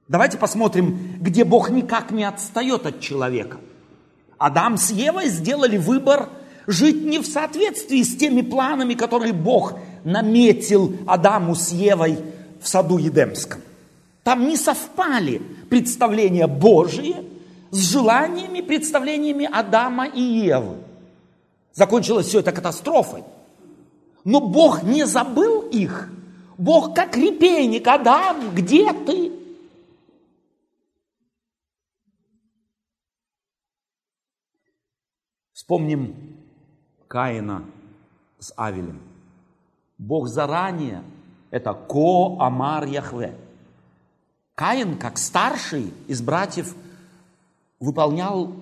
Давайте 0.07 0.37
посмотрим, 0.37 1.17
где 1.19 1.43
Бог 1.43 1.69
никак 1.69 2.11
не 2.11 2.23
отстает 2.23 2.85
от 2.85 2.99
человека. 2.99 3.57
Адам 4.37 4.77
с 4.77 4.91
Евой 4.91 5.27
сделали 5.27 5.77
выбор 5.77 6.29
жить 6.67 7.03
не 7.03 7.19
в 7.19 7.25
соответствии 7.25 8.03
с 8.03 8.15
теми 8.15 8.41
планами, 8.41 8.93
которые 8.93 9.33
Бог 9.33 9.79
наметил 10.03 10.95
Адаму 11.07 11.55
с 11.55 11.71
Евой 11.71 12.17
в 12.61 12.67
саду 12.67 12.97
Едемском. 12.97 13.61
Там 14.23 14.47
не 14.47 14.57
совпали 14.57 15.41
представления 15.69 16.47
Божьи 16.47 17.15
с 17.71 17.91
желаниями, 17.91 18.61
представлениями 18.61 19.49
Адама 19.51 20.07
и 20.07 20.21
Евы. 20.21 20.77
Закончилось 21.73 22.27
все 22.27 22.39
это 22.39 22.51
катастрофой. 22.51 23.23
Но 24.23 24.41
Бог 24.41 24.83
не 24.83 25.05
забыл 25.05 25.61
их. 25.69 26.09
Бог 26.57 26.95
как 26.95 27.15
репейник, 27.15 27.87
Адам, 27.87 28.53
где 28.55 28.91
ты? 28.91 29.31
Вспомним 35.53 36.15
Каина 37.07 37.63
с 38.39 38.53
Авелем. 38.55 39.01
Бог 39.97 40.27
заранее, 40.27 41.03
это 41.51 41.73
Ко 41.73 42.37
Амар 42.39 42.85
Яхве. 42.85 43.35
Каин, 44.55 44.97
как 44.97 45.17
старший 45.17 45.93
из 46.07 46.21
братьев, 46.21 46.75
выполнял 47.79 48.53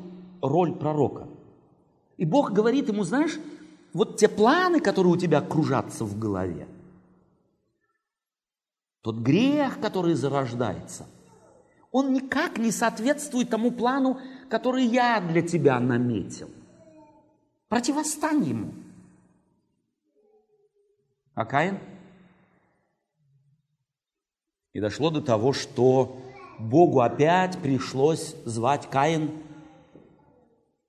роль 0.41 0.73
пророка. 0.73 1.27
И 2.17 2.25
Бог 2.25 2.51
говорит 2.51 2.87
ему, 2.87 3.03
знаешь, 3.03 3.37
вот 3.93 4.17
те 4.17 4.27
планы, 4.27 4.79
которые 4.79 5.13
у 5.13 5.17
тебя 5.17 5.41
кружатся 5.41 6.05
в 6.05 6.17
голове, 6.17 6.67
тот 9.01 9.17
грех, 9.17 9.79
который 9.79 10.15
зарождается, 10.15 11.05
он 11.91 12.11
никак 12.11 12.57
не 12.57 12.71
соответствует 12.71 13.49
тому 13.49 13.71
плану, 13.71 14.19
который 14.49 14.85
я 14.85 15.21
для 15.21 15.41
тебя 15.41 15.79
наметил. 15.79 16.49
Противостань 17.69 18.43
ему. 18.43 18.73
А 21.33 21.45
Каин? 21.45 21.79
И 24.73 24.79
дошло 24.81 25.09
до 25.09 25.21
того, 25.21 25.53
что 25.53 26.17
Богу 26.59 27.01
опять 27.01 27.57
пришлось 27.59 28.35
звать 28.45 28.89
Каин. 28.89 29.31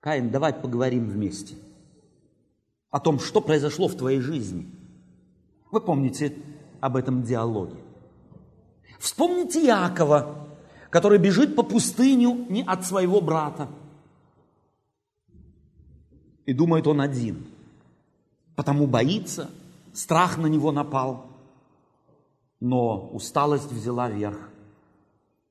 Каин, 0.01 0.31
давай 0.31 0.53
поговорим 0.53 1.09
вместе 1.09 1.57
о 2.91 3.01
том, 3.01 3.19
что 3.19 3.41
произошло 3.41 3.89
в 3.89 3.97
твоей 3.97 4.21
жизни. 4.21 4.71
Вы 5.71 5.81
помните 5.81 6.37
об 6.81 6.97
этом 6.97 7.23
диалоге. 7.23 7.77
Вспомните 8.99 9.65
Якова, 9.65 10.47
который 10.91 11.19
бежит 11.19 11.57
по 11.57 11.63
пустыню 11.63 12.47
не 12.49 12.63
от 12.63 12.85
своего 12.87 13.21
брата– 13.21 13.69
и 16.47 16.53
думает 16.53 16.87
он 16.87 17.01
один. 17.01 17.45
Потому 18.55 18.87
боится, 18.87 19.51
страх 19.93 20.39
на 20.39 20.47
него 20.47 20.73
напал. 20.73 21.27
Но 22.61 23.09
усталость 23.09 23.71
взяла 23.71 24.09
верх. 24.09 24.39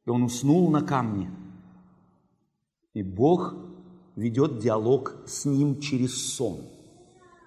И 0.05 0.09
он 0.09 0.23
уснул 0.23 0.69
на 0.69 0.81
камне. 0.81 1.31
И 2.93 3.03
Бог 3.03 3.55
ведет 4.15 4.59
диалог 4.59 5.15
с 5.25 5.45
ним 5.45 5.79
через 5.81 6.33
сон. 6.33 6.61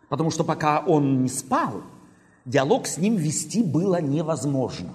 Потому 0.08 0.30
что 0.30 0.44
пока 0.44 0.80
он 0.80 1.22
не 1.22 1.28
спал, 1.28 1.82
диалог 2.44 2.86
с 2.86 2.98
ним 2.98 3.16
вести 3.16 3.62
было 3.62 4.00
невозможно. 4.00 4.94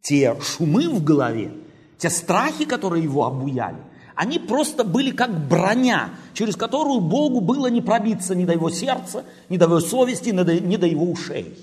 Те 0.00 0.38
шумы 0.40 0.88
в 0.88 1.04
голове, 1.04 1.52
те 1.98 2.10
страхи, 2.10 2.64
которые 2.64 3.04
его 3.04 3.24
обуяли, 3.24 3.78
они 4.14 4.38
просто 4.38 4.84
были 4.84 5.10
как 5.10 5.48
броня, 5.48 6.10
через 6.34 6.56
которую 6.56 7.00
Богу 7.00 7.40
было 7.40 7.68
не 7.68 7.80
пробиться 7.80 8.34
ни 8.34 8.44
до 8.44 8.52
его 8.52 8.68
сердца, 8.68 9.24
ни 9.48 9.56
до 9.56 9.66
его 9.66 9.80
совести, 9.80 10.30
ни 10.30 10.42
до, 10.42 10.60
ни 10.60 10.76
до 10.76 10.86
его 10.86 11.10
ушей. 11.10 11.56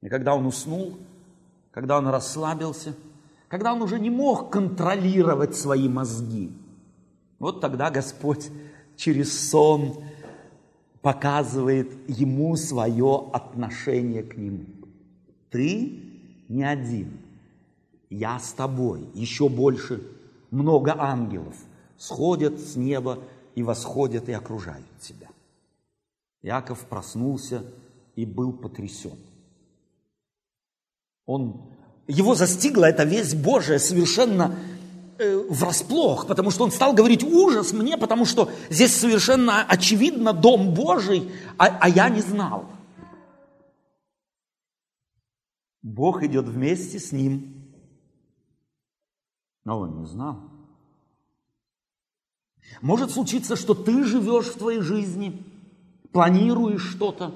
И 0.00 0.08
когда 0.08 0.34
он 0.34 0.46
уснул, 0.46 0.98
когда 1.76 1.98
он 1.98 2.08
расслабился, 2.08 2.94
когда 3.48 3.74
он 3.74 3.82
уже 3.82 4.00
не 4.00 4.08
мог 4.08 4.50
контролировать 4.50 5.54
свои 5.54 5.90
мозги, 5.90 6.50
вот 7.38 7.60
тогда 7.60 7.90
Господь 7.90 8.50
через 8.96 9.50
сон 9.50 10.02
показывает 11.02 11.92
ему 12.08 12.56
свое 12.56 13.28
отношение 13.30 14.22
к 14.22 14.38
нему. 14.38 14.64
Ты 15.50 16.00
не 16.48 16.64
один, 16.64 17.18
я 18.08 18.38
с 18.38 18.54
тобой, 18.54 19.10
еще 19.12 19.50
больше– 19.50 20.02
много 20.50 20.94
ангелов 20.98 21.56
сходят 21.98 22.58
с 22.58 22.76
неба 22.76 23.18
и 23.54 23.62
восходят 23.62 24.30
и 24.30 24.32
окружают 24.32 24.86
тебя. 25.00 25.28
Яков 26.40 26.86
проснулся 26.86 27.66
и 28.14 28.24
был 28.24 28.54
потрясен. 28.54 29.18
Он, 31.26 31.60
его 32.06 32.34
застигла 32.34 32.86
эта 32.86 33.04
весть 33.04 33.36
Божия 33.36 33.78
совершенно 33.78 34.56
э, 35.18 35.36
врасплох, 35.50 36.26
потому 36.26 36.50
что 36.50 36.64
он 36.64 36.70
стал 36.70 36.94
говорить 36.94 37.24
ужас 37.24 37.72
мне, 37.72 37.98
потому 37.98 38.24
что 38.24 38.50
здесь 38.70 38.94
совершенно 38.94 39.64
очевидно 39.64 40.32
дом 40.32 40.72
Божий, 40.72 41.30
а, 41.58 41.66
а 41.66 41.88
я 41.88 42.08
не 42.08 42.20
знал. 42.20 42.66
Бог 45.82 46.22
идет 46.22 46.46
вместе 46.46 46.98
с 46.98 47.12
ним– 47.12 47.52
но 49.66 49.80
он 49.80 49.98
не 49.98 50.06
знал. 50.06 50.38
Может 52.80 53.10
случиться, 53.10 53.56
что 53.56 53.74
ты 53.74 54.04
живешь 54.04 54.46
в 54.46 54.58
твоей 54.58 54.80
жизни, 54.80 55.44
планируешь 56.12 56.88
что-то, 56.88 57.34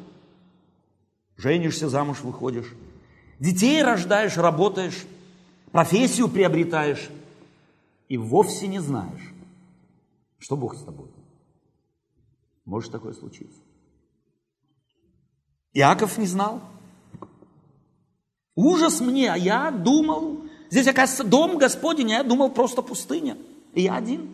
женишься, 1.36 1.88
замуж 1.88 2.20
выходишь, 2.20 2.72
детей 3.40 3.82
рождаешь, 3.82 4.36
работаешь, 4.36 5.04
профессию 5.72 6.28
приобретаешь 6.28 7.10
и 8.08 8.16
вовсе 8.16 8.68
не 8.68 8.78
знаешь, 8.78 9.32
что 10.38 10.56
Бог 10.56 10.76
с 10.76 10.82
тобой. 10.84 11.08
Может 12.64 12.92
такое 12.92 13.14
случиться. 13.14 13.58
Иаков 15.72 16.18
не 16.18 16.26
знал. 16.26 16.60
Ужас 18.54 19.00
мне, 19.00 19.32
а 19.32 19.36
я 19.36 19.72
думал, 19.72 20.44
Здесь, 20.70 20.86
оказывается, 20.86 21.24
дом 21.24 21.58
Господень, 21.58 22.12
а 22.12 22.18
я 22.18 22.22
думал, 22.22 22.50
просто 22.50 22.80
пустыня. 22.80 23.36
И 23.74 23.82
я 23.82 23.96
один. 23.96 24.30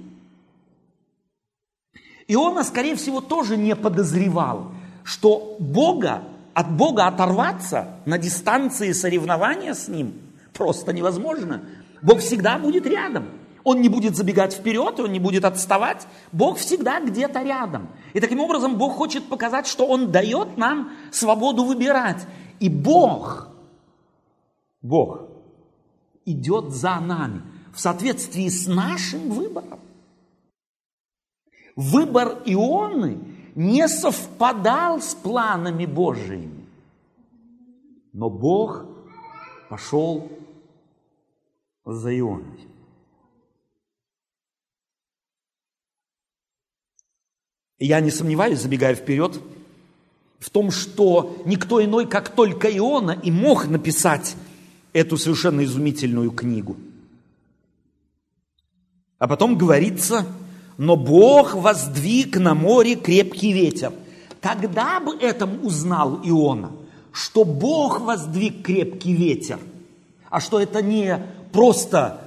Иона, 2.28 2.62
скорее 2.62 2.94
всего, 2.94 3.22
тоже 3.22 3.56
не 3.56 3.74
подозревал, 3.74 4.72
что 5.02 5.56
Бога, 5.58 6.24
от 6.56 6.74
Бога 6.74 7.06
оторваться 7.06 8.00
на 8.06 8.16
дистанции 8.16 8.92
соревнования 8.92 9.74
с 9.74 9.88
Ним 9.88 10.14
просто 10.54 10.94
невозможно. 10.94 11.60
Бог 12.00 12.20
всегда 12.20 12.58
будет 12.58 12.86
рядом. 12.86 13.26
Он 13.62 13.82
не 13.82 13.90
будет 13.90 14.16
забегать 14.16 14.54
вперед, 14.54 14.98
он 14.98 15.12
не 15.12 15.20
будет 15.20 15.44
отставать. 15.44 16.06
Бог 16.32 16.56
всегда 16.56 16.98
где-то 17.00 17.42
рядом. 17.42 17.88
И 18.14 18.20
таким 18.20 18.40
образом 18.40 18.78
Бог 18.78 18.94
хочет 18.94 19.28
показать, 19.28 19.66
что 19.66 19.86
Он 19.86 20.10
дает 20.10 20.56
нам 20.56 20.92
свободу 21.12 21.62
выбирать. 21.62 22.26
И 22.58 22.70
Бог, 22.70 23.48
Бог 24.80 25.28
идет 26.24 26.70
за 26.70 26.98
нами 27.00 27.42
в 27.74 27.80
соответствии 27.80 28.48
с 28.48 28.66
нашим 28.66 29.28
выбором. 29.28 29.80
Выбор 31.76 32.38
Ионы 32.46 33.18
не 33.56 33.88
совпадал 33.88 35.00
с 35.00 35.14
планами 35.14 35.86
Божиими. 35.86 36.66
Но 38.12 38.30
Бог 38.30 38.84
пошел 39.70 40.30
за 41.84 42.16
Ионой. 42.16 42.68
Я 47.78 48.00
не 48.00 48.10
сомневаюсь, 48.10 48.60
забегая 48.60 48.94
вперед, 48.94 49.40
в 50.38 50.50
том, 50.50 50.70
что 50.70 51.42
никто 51.46 51.82
иной, 51.82 52.06
как 52.06 52.28
только 52.28 52.68
Иона, 52.76 53.12
и 53.22 53.30
мог 53.30 53.66
написать 53.68 54.36
эту 54.92 55.16
совершенно 55.16 55.64
изумительную 55.64 56.30
книгу. 56.30 56.76
А 59.18 59.28
потом 59.28 59.56
говорится, 59.56 60.26
но 60.78 60.96
Бог 60.96 61.54
воздвиг 61.54 62.36
на 62.36 62.54
море 62.54 62.96
крепкий 62.96 63.52
ветер. 63.52 63.92
Когда 64.40 65.00
бы 65.00 65.16
этом 65.16 65.64
узнал 65.64 66.20
Иона, 66.22 66.72
что 67.12 67.44
Бог 67.44 68.00
воздвиг 68.00 68.62
крепкий 68.62 69.14
ветер, 69.14 69.58
а 70.28 70.40
что 70.40 70.60
это 70.60 70.82
не 70.82 71.18
просто 71.52 72.20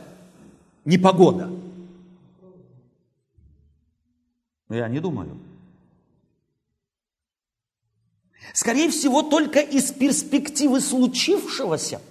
непогода. 0.84 1.52
Я 4.70 4.88
не 4.88 5.00
думаю. 5.00 5.38
Скорее 8.54 8.90
всего, 8.90 9.22
только 9.22 9.60
из 9.60 9.92
перспективы 9.92 10.82
случившегося. 10.82 12.02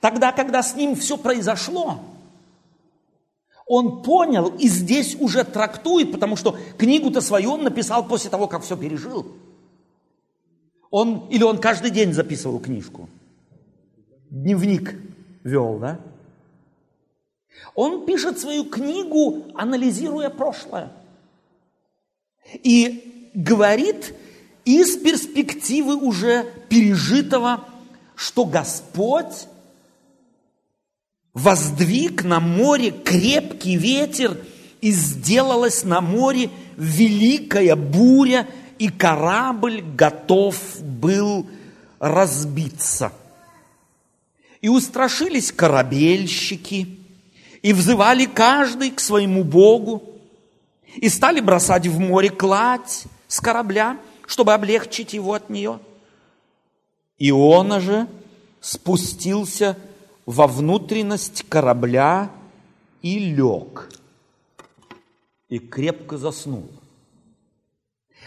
Тогда, 0.00 0.32
когда 0.32 0.62
с 0.62 0.76
ним 0.76 0.94
все 0.94 1.16
произошло, 1.16 2.00
он 3.72 4.02
понял 4.02 4.48
и 4.58 4.66
здесь 4.66 5.14
уже 5.20 5.44
трактует, 5.44 6.10
потому 6.10 6.34
что 6.34 6.58
книгу-то 6.76 7.20
свою 7.20 7.52
он 7.52 7.62
написал 7.62 8.04
после 8.04 8.28
того, 8.28 8.48
как 8.48 8.64
все 8.64 8.76
пережил. 8.76 9.28
Он, 10.90 11.28
или 11.30 11.44
он 11.44 11.58
каждый 11.58 11.92
день 11.92 12.12
записывал 12.12 12.58
книжку. 12.58 13.08
Дневник 14.28 14.96
вел, 15.44 15.78
да? 15.78 16.00
Он 17.76 18.04
пишет 18.06 18.40
свою 18.40 18.64
книгу, 18.64 19.44
анализируя 19.54 20.30
прошлое. 20.30 20.90
И 22.64 23.30
говорит 23.34 24.16
из 24.64 24.96
перспективы 24.96 25.94
уже 25.94 26.44
пережитого, 26.68 27.68
что 28.16 28.44
Господь 28.46 29.46
воздвиг 31.34 32.24
на 32.24 32.40
море 32.40 32.90
крепкий 32.90 33.76
ветер, 33.76 34.36
и 34.80 34.92
сделалась 34.92 35.84
на 35.84 36.00
море 36.00 36.50
великая 36.76 37.76
буря, 37.76 38.46
и 38.78 38.88
корабль 38.88 39.82
готов 39.82 40.56
был 40.80 41.46
разбиться. 41.98 43.12
И 44.62 44.68
устрашились 44.68 45.52
корабельщики, 45.52 46.98
и 47.62 47.72
взывали 47.72 48.24
каждый 48.24 48.90
к 48.90 49.00
своему 49.00 49.44
Богу, 49.44 50.02
и 50.96 51.08
стали 51.08 51.40
бросать 51.40 51.86
в 51.86 51.98
море 51.98 52.30
кладь 52.30 53.04
с 53.28 53.40
корабля, 53.40 53.98
чтобы 54.26 54.54
облегчить 54.54 55.12
его 55.12 55.34
от 55.34 55.50
нее. 55.50 55.78
Иона 57.18 57.80
же 57.80 58.08
спустился 58.60 59.76
во 60.30 60.46
внутренность 60.46 61.44
корабля 61.48 62.30
и 63.02 63.18
лег, 63.18 63.90
и 65.48 65.58
крепко 65.58 66.18
заснул. 66.18 66.68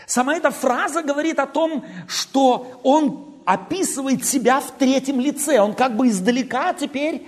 Сама 0.06 0.36
эта 0.36 0.52
фраза 0.52 1.02
говорит 1.02 1.40
о 1.40 1.46
том, 1.46 1.86
что 2.10 2.82
он 2.84 3.36
описывает 3.46 4.26
себя 4.26 4.60
в 4.60 4.72
третьем 4.72 5.22
лице. 5.22 5.62
Он 5.62 5.74
как 5.74 5.96
бы 5.96 6.10
издалека 6.10 6.74
теперь, 6.74 7.26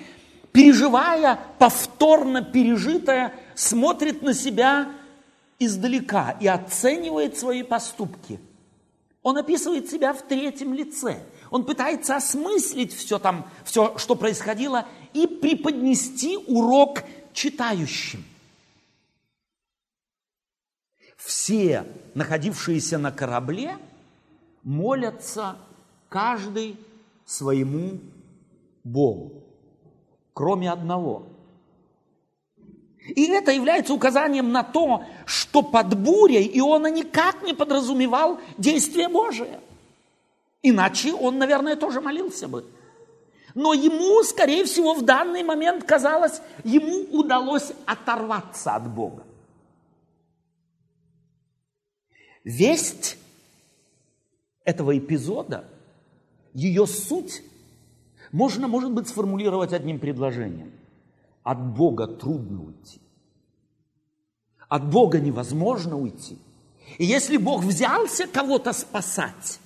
переживая 0.51 1.39
повторно 1.57 2.41
пережитое, 2.41 3.33
смотрит 3.55 4.23
на 4.23 4.33
себя 4.33 4.89
издалека 5.57 6.35
и 6.41 6.47
оценивает 6.47 7.37
свои 7.37 7.63
поступки. 7.63 8.41
Он 9.23 9.37
описывает 9.37 9.89
себя 9.89 10.13
в 10.13 10.21
третьем 10.23 10.73
лице– 10.73 11.19
он 11.55 11.63
пытается 11.63 12.17
осмыслить 12.17 12.93
все 12.93 13.17
там, 13.17 13.49
все, 13.63 13.97
что 13.97 14.15
происходило, 14.15 14.85
и 15.13 15.25
преподнести 15.25 16.35
урок 16.35 17.01
читающим. 17.31 18.25
Все, 21.15 21.85
находившиеся 22.13 22.97
на 22.97 23.13
корабле, 23.13 23.77
молятся 24.63 25.55
каждый 26.09 26.75
своему 27.25 28.01
Богу, 28.83 29.41
кроме 30.33 30.69
одного. 30.69 31.25
И 32.99 33.27
это 33.27 33.53
является 33.53 33.93
указанием 33.93 34.51
на 34.51 34.63
то, 34.63 35.05
что 35.25 35.61
под 35.61 35.97
бурей 35.97 36.51
Иона 36.59 36.87
никак 36.91 37.43
не 37.43 37.53
подразумевал 37.53 38.41
действие 38.57 39.07
Божие. 39.07 39.61
Иначе 40.67 41.13
он, 41.13 41.37
наверное, 41.37 41.75
тоже 41.75 42.01
молился 42.01 42.47
бы. 42.47 42.65
Но 43.53 43.73
ему, 43.73 44.23
скорее 44.23 44.65
всего, 44.65 44.95
в 44.95 45.05
данный 45.05 45.43
момент 45.43 45.83
казалось, 45.83 46.41
ему 46.63 47.03
удалось 47.15 47.71
оторваться 47.85 48.73
от 48.73 48.89
Бога. 48.89 49.23
Весть 52.43 53.19
этого 54.63 54.97
эпизода, 54.97 55.65
ее 56.55 56.87
суть, 56.87 57.43
можно, 58.31 58.67
может 58.67 58.91
быть, 58.91 59.07
сформулировать 59.07 59.71
одним 59.71 59.99
предложением. 59.99 60.71
От 61.43 61.59
Бога 61.59 62.07
трудно 62.07 62.63
уйти. 62.63 62.99
От 64.67 64.89
Бога 64.89 65.19
невозможно 65.19 65.95
уйти. 65.95 66.39
И 66.97 67.05
если 67.05 67.37
Бог 67.37 67.63
взялся 67.63 68.25
кого-то 68.25 68.73
спасать, 68.73 69.59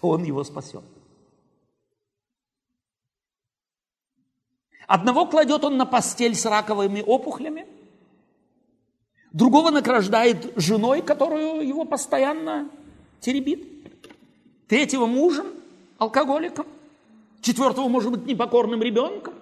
то 0.00 0.08
он 0.08 0.24
его 0.24 0.44
спасет. 0.44 0.84
Одного 4.86 5.26
кладет 5.26 5.64
он 5.64 5.76
на 5.76 5.86
постель 5.86 6.36
с 6.36 6.44
раковыми 6.44 7.02
опухлями, 7.02 7.66
другого 9.32 9.70
награждает 9.70 10.52
женой, 10.56 11.02
которую 11.02 11.66
его 11.66 11.84
постоянно 11.84 12.70
теребит, 13.20 13.66
третьего 14.68 15.06
мужем, 15.06 15.46
алкоголиком, 15.98 16.66
четвертого, 17.40 17.88
может 17.88 18.12
быть, 18.12 18.26
непокорным 18.26 18.82
ребенком, 18.82 19.34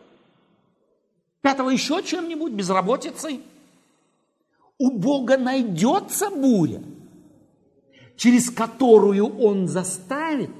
пятого 1.42 1.70
еще 1.70 2.02
чем-нибудь, 2.02 2.52
безработицей. 2.52 3.42
У 4.78 4.90
Бога 4.90 5.36
найдется 5.36 6.30
буря– 6.30 6.82
через 8.16 8.50
которую 8.50 9.26
он 9.38 9.68
заставит 9.68 10.50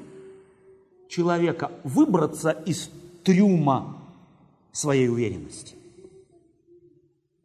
человека 1.09 1.71
выбраться 1.85 2.51
из 2.51 2.91
трюма 3.23 4.03
своей 4.73 5.09
уверенности. 5.09 5.77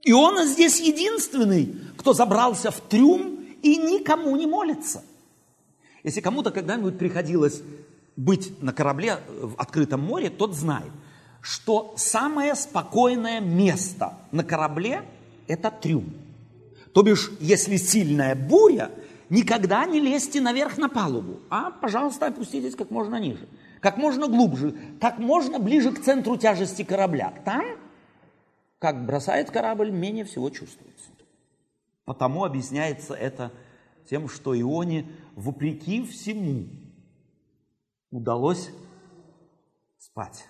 И 0.04 0.12
он 0.12 0.46
здесь 0.48 0.80
единственный, 0.80 1.76
кто 1.98 2.14
забрался 2.14 2.72
в 2.72 2.80
трюм 2.82 3.46
и 3.62 3.78
никому 3.78 4.36
не 4.36 4.48
молится. 4.48 5.04
Если 6.04 6.22
кому-то 6.22 6.52
когда-нибудь 6.52 6.98
приходилось 6.98 7.62
быть 8.16 8.62
на 8.62 8.74
корабле 8.74 9.20
в 9.28 9.54
открытом 9.58 10.02
море, 10.02 10.30
тот 10.30 10.56
знает, 10.56 10.92
что 11.42 11.94
самое 11.98 12.56
спокойное 12.56 13.40
место 13.40 14.18
на 14.32 14.44
корабле– 14.44 15.04
это 15.48 15.70
трюм. 15.70 16.14
То 16.94 17.04
бишь, 17.04 17.32
если 17.40 17.78
сильная 17.78 18.36
буря– 18.36 18.90
никогда 19.30 19.86
не 19.86 20.00
лезьте 20.00 20.42
наверх 20.42 20.78
на 20.78 20.90
палубу, 20.90 21.40
а, 21.50 21.72
пожалуйста, 21.72 22.28
опуститесь 22.28 22.76
как 22.76 22.92
можно 22.92 23.16
ниже, 23.18 23.48
как 23.80 23.98
можно 23.98 24.28
глубже, 24.28 24.76
как 25.00 25.20
можно 25.20 25.60
ближе 25.60 25.92
к 25.92 26.02
центру 26.02 26.38
тяжести 26.38 26.84
корабля. 26.84 27.34
Там, 27.46 27.66
как 28.80 29.06
бросает 29.06 29.52
корабль, 29.52 29.92
менее 29.92 30.26
всего 30.26 30.50
чувствуется. 30.50 31.10
Потому 32.06 32.44
объясняется 32.44 33.14
это 33.14 33.52
тем, 34.10 34.28
что 34.28 34.60
Ионе, 34.60 35.08
вопреки 35.36 36.04
всему, 36.04 36.68
удалось 38.10 38.72
спать. 40.00 40.48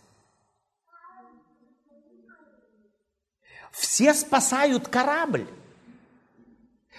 Все 3.72 4.14
спасают 4.14 4.88
корабль. 4.88 5.48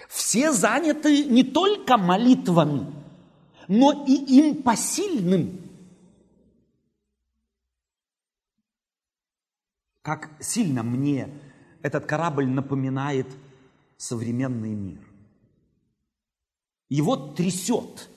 Все 0.09 0.53
заняты 0.53 1.25
не 1.27 1.45
только 1.45 1.97
молитвами, 1.97 2.93
но 3.69 4.05
и 4.07 4.13
им 4.13 4.63
посильным. 4.63 5.61
Как 10.03 10.31
сильно 10.41 10.83
мне 10.83 11.29
этот 11.83 12.07
корабль 12.07 12.47
напоминает 12.47 13.27
современный 13.97 14.75
мир. 14.75 14.99
Его 16.89 17.17
трясет 17.17 18.09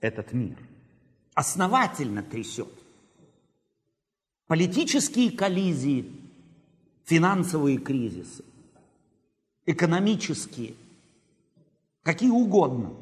этот 0.00 0.32
мир, 0.32 0.58
основательно 1.34 2.22
трясет. 2.22 2.68
Политические 4.46 5.30
коллизии, 5.30 6.12
финансовые 7.04 7.78
кризисы, 7.78 8.44
экономические– 9.64 10.74
какие 12.12 12.30
угодно. 12.30 12.92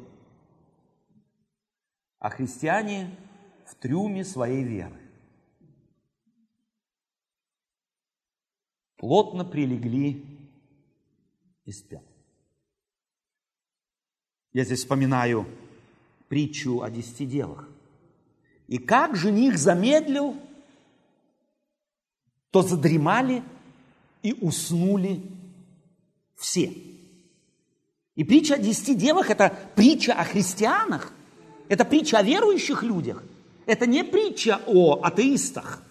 А 2.19 2.29
христиане 2.29 3.17
в 3.65 3.73
трюме 3.73 4.23
своей 4.23 4.63
веры. 4.63 5.01
Плотно 8.97 9.45
прилегли 9.45 10.23
и 11.65 11.71
спят. 11.71 12.03
Я 14.53 14.63
здесь 14.63 14.81
вспоминаю 14.81 15.47
притчу 16.27 16.83
о 16.83 16.91
десяти 16.91 17.25
делах. 17.25 17.67
И 18.67 18.77
как 18.77 19.15
жених 19.15 19.57
замедлил, 19.57 20.39
то 22.51 22.61
задремали 22.61 23.43
и 24.21 24.33
уснули 24.33 25.23
все. 26.35 26.98
И 28.19 28.25
притча 28.25 28.55
о 28.55 28.57
десяти 28.57 28.95
девах– 28.95 29.29
это 29.29 29.57
притча 29.75 30.11
о 30.11 30.25
христианах, 30.25 31.13
это 31.69 31.85
притча 31.85 32.17
о 32.17 32.21
верующих 32.21 32.83
людях, 32.83 33.23
это 33.65 33.85
не 33.85 34.03
притча 34.03 34.59
о 34.67 34.99
атеистах. 35.01 35.81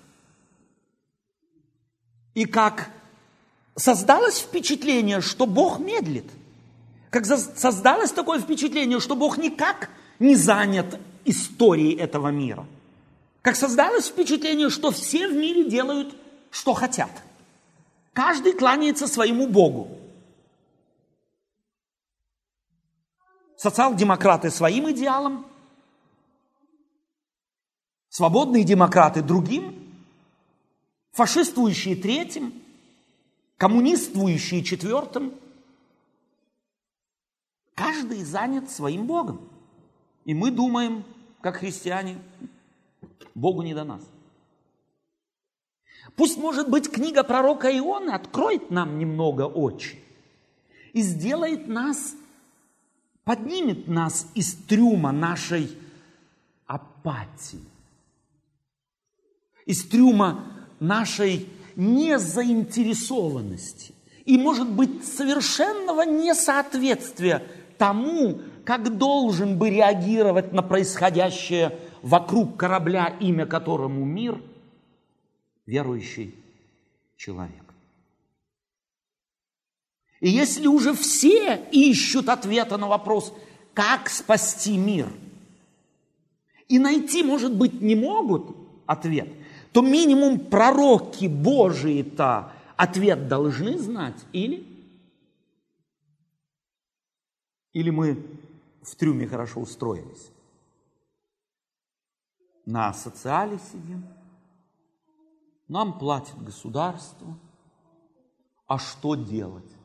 И 2.34 2.44
как 2.44 2.90
создалось 3.76 4.40
впечатление, 4.40 5.22
что 5.22 5.46
Бог 5.46 5.78
медлит, 5.78 6.26
как 7.08 7.24
создалось 7.24 8.10
такое 8.10 8.40
впечатление, 8.40 9.00
что 9.00 9.16
Бог 9.16 9.38
никак 9.38 9.88
не 10.18 10.34
занят 10.34 11.00
историей 11.24 11.96
этого 11.96 12.28
мира, 12.28 12.66
как 13.40 13.56
создалось 13.56 14.08
впечатление, 14.08 14.68
что 14.68 14.90
все 14.90 15.28
в 15.30 15.32
мире 15.32 15.64
делают, 15.64 16.14
что 16.50 16.74
хотят. 16.74 17.22
Каждый 18.12 18.52
кланяется 18.52 19.06
своему 19.06 19.46
Богу. 19.46 19.98
Социал-демократы 23.58 24.50
своим 24.50 24.88
идеалам, 24.92 25.44
свободные 28.08 28.62
демократы 28.62 29.20
другим, 29.20 29.96
фашистующие 31.10 31.96
третьим, 31.96 32.54
коммуниствующие 33.56 34.62
четвертым. 34.62 35.34
Каждый 37.74 38.22
занят 38.22 38.70
своим 38.70 39.06
Богом. 39.06 39.40
И 40.24 40.34
мы 40.34 40.52
думаем, 40.52 41.02
как 41.40 41.56
христиане, 41.56 42.22
Богу 43.34 43.62
не 43.62 43.74
до 43.74 43.82
нас. 43.82 44.02
Пусть, 46.14 46.38
может 46.38 46.70
быть, 46.70 46.88
книга 46.88 47.24
пророка 47.24 47.76
Ионы 47.76 48.10
откроет 48.10 48.70
нам 48.70 49.00
немного 49.00 49.42
очи 49.42 50.00
и 50.92 51.02
сделает 51.02 51.66
нас 51.66 52.14
поднимет 53.28 53.86
нас 53.88 54.26
из 54.34 54.54
трюма 54.54 55.12
нашей 55.12 55.70
апатии, 56.66 57.60
из 59.66 59.84
трюма 59.84 60.46
нашей 60.80 61.46
незаинтересованности 61.76 63.94
и, 64.24 64.38
может 64.38 64.70
быть, 64.70 65.06
совершенного 65.06 66.06
несоответствия 66.06 67.46
тому, 67.76 68.40
как 68.64 68.96
должен 68.96 69.58
бы 69.58 69.68
реагировать 69.68 70.54
на 70.54 70.62
происходящее 70.62 71.78
вокруг 72.00 72.56
корабля, 72.56 73.14
имя 73.20 73.44
которому 73.44 74.06
мир, 74.06 74.40
верующий 75.66 76.34
человек. 77.18 77.67
И 80.20 80.28
если 80.28 80.66
уже 80.66 80.94
все 80.94 81.56
ищут 81.70 82.28
ответа 82.28 82.76
на 82.76 82.88
вопрос, 82.88 83.32
как 83.72 84.08
спасти 84.08 84.76
мир, 84.76 85.08
и 86.66 86.78
найти, 86.78 87.22
может 87.22 87.56
быть, 87.56 87.80
не 87.80 87.94
могут 87.94 88.56
ответ, 88.86 89.32
то 89.72 89.80
минимум 89.80 90.40
пророки 90.40 91.26
Божии-то 91.26 92.52
ответ 92.76 93.28
должны 93.28 93.78
знать, 93.78 94.24
или? 94.32 94.66
Или 97.72 97.90
мы 97.90 98.24
в 98.82 98.96
трюме 98.96 99.26
хорошо 99.26 99.60
устроились? 99.60 100.30
На 102.66 102.92
социале 102.92 103.58
сидим, 103.72 104.04
нам 105.68 105.98
платит 105.98 106.42
государство, 106.42 107.38
а 108.66 108.78
что 108.78 109.14
делать? 109.14 109.77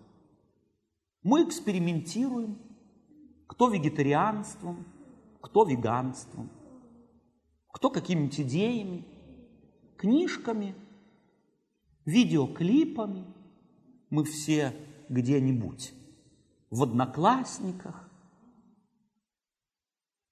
Мы 1.23 1.45
экспериментируем, 1.45 2.57
кто 3.47 3.69
вегетарианством, 3.69 4.85
кто 5.41 5.63
веганством, 5.63 6.51
кто 7.71 7.89
какими-нибудь 7.89 8.41
идеями, 8.41 9.05
книжками, 9.97 10.75
видеоклипами. 12.05 13.25
Мы 14.09 14.25
все 14.25 14.75
где-нибудь 15.07 15.93
в 16.69 16.83
одноклассниках, 16.83 18.09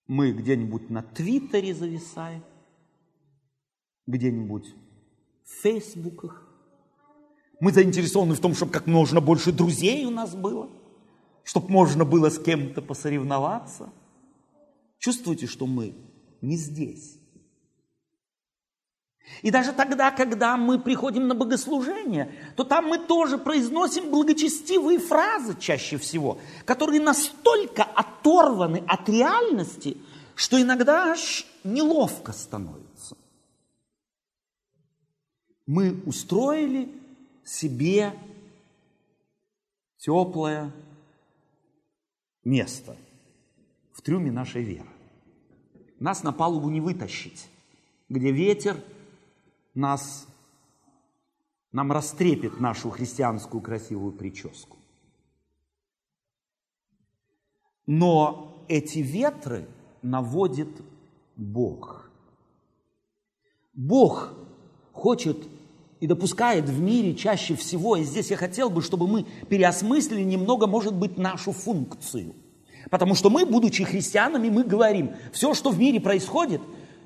мы 0.08 0.34
где-нибудь 0.34 0.90
на 0.90 1.04
Твиттере 1.04 1.74
зависаем, 1.74 2.44
где-нибудь 4.08 4.76
в 5.46 5.50
Фейсбуках. 5.62 6.48
Мы 7.62 7.72
заинтересованы 7.72 8.36
в 8.36 8.42
том, 8.42 8.54
чтобы 8.56 8.72
как 8.74 8.88
можно 8.88 9.22
больше 9.22 9.54
друзей 9.54 10.06
у 10.06 10.12
нас 10.12 10.36
было– 10.36 10.70
чтобы 11.52 11.68
можно 11.68 12.06
было 12.06 12.30
с 12.30 12.40
кем-то 12.40 12.82
посоревноваться. 12.82 13.90
Чувствуете, 15.00 15.48
что 15.48 15.68
мы 15.68 15.94
не 16.40 16.56
здесь. 16.56 17.18
И 19.42 19.52
даже 19.52 19.74
тогда, 19.74 20.12
когда 20.12 20.56
мы 20.56 20.80
приходим 20.80 21.28
на 21.28 21.36
богослужение, 21.36 22.34
то 22.56 22.64
там 22.64 22.86
мы 22.86 23.00
тоже 23.00 23.38
произносим 23.38 24.12
благочестивые 24.12 24.98
фразы 24.98 25.58
чаще 25.60 25.98
всего, 25.98 26.40
которые 26.64 27.02
настолько 27.02 27.84
оторваны 27.84 28.86
от 28.88 29.10
реальности, 29.10 29.98
что 30.36 30.62
иногда 30.62 31.12
аж 31.12 31.46
неловко 31.66 32.32
становится. 32.32 33.18
Мы 35.68 36.02
устроили 36.06 36.90
себе 37.44 38.14
теплое 39.98 40.72
место 42.44 42.96
в 43.94 44.02
трюме 44.02 44.32
нашей 44.32 44.64
веры. 44.64 44.90
Нас 46.00 46.24
на 46.24 46.32
палубу 46.32 46.70
не 46.70 46.82
вытащить, 46.82 47.48
где 48.10 48.32
ветер 48.32 48.78
нас, 49.74 50.28
нам 51.72 51.92
растрепет 51.92 52.60
нашу 52.60 52.90
христианскую 52.90 53.62
красивую 53.62 54.14
прическу. 54.14 54.78
Но 57.86 58.66
эти 58.68 59.00
ветры 59.00 59.68
наводит 60.02 60.70
Бог. 61.36 62.10
Бог 63.74 64.34
хочет 64.92 65.38
и 66.02 66.08
допускает 66.08 66.66
в 66.66 66.82
мире 66.82 67.14
чаще 67.14 67.56
всего, 67.56 67.96
и 67.96 68.04
здесь 68.04 68.32
я 68.32 68.36
хотел 68.36 68.72
бы, 68.72 68.82
чтобы 68.82 69.08
мы 69.08 69.24
переосмыслили 69.48 70.24
немного, 70.24 70.66
может 70.66 70.96
быть, 70.96 71.18
нашу 71.18 71.52
функцию. 71.52 72.34
Потому 72.90 73.14
что 73.14 73.30
мы, 73.30 73.46
будучи 73.46 73.84
христианами, 73.84 74.50
мы 74.50 74.64
говорим, 74.64 75.12
все, 75.32 75.54
что 75.54 75.70
в 75.70 75.78
мире 75.78 76.02
происходит, 76.02 76.60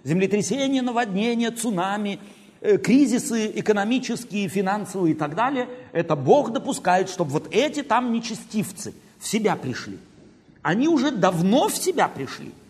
землетрясения, 0.05 0.81
наводнения, 0.81 1.51
цунами, 1.51 2.19
э, 2.61 2.77
кризисы 2.77 3.51
экономические, 3.59 4.47
финансовые 4.47 5.13
и 5.13 5.17
так 5.17 5.35
далее, 5.35 5.67
это 5.91 6.15
Бог 6.15 6.53
допускает, 6.53 7.09
чтобы 7.09 7.31
вот 7.31 7.49
эти 7.51 7.83
там 7.83 8.13
нечестивцы 8.13 8.93
в 9.19 9.27
себя 9.27 9.57
пришли. 9.57 9.99
Они 10.61 10.87
уже 10.87 11.11
давно 11.11 11.67
в 11.67 11.75
себя 11.75 12.07
пришли– 12.07 12.53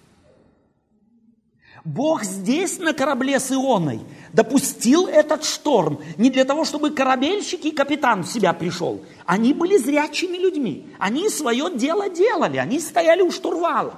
Бог 1.85 2.23
здесь 2.23 2.79
на 2.79 2.93
корабле 2.93 3.39
с 3.39 3.51
Ионой 3.51 4.01
допустил 4.35 5.07
этот 5.07 5.45
шторм 5.45 5.99
не 6.17 6.29
для 6.29 6.43
того, 6.43 6.65
чтобы 6.65 6.91
корабельщик 6.91 7.63
и 7.65 7.71
капитан 7.71 8.23
в 8.23 8.27
себя 8.27 8.53
пришел. 8.53 9.01
Они 9.25 9.53
были 9.53 9.77
зрячими 9.77 10.37
людьми. 10.37 10.85
Они 10.99 11.29
свое 11.29 11.75
дело 11.75 12.09
делали. 12.09 12.57
Они 12.57 12.79
стояли 12.79 13.21
у 13.21 13.31
штурвала. 13.31 13.95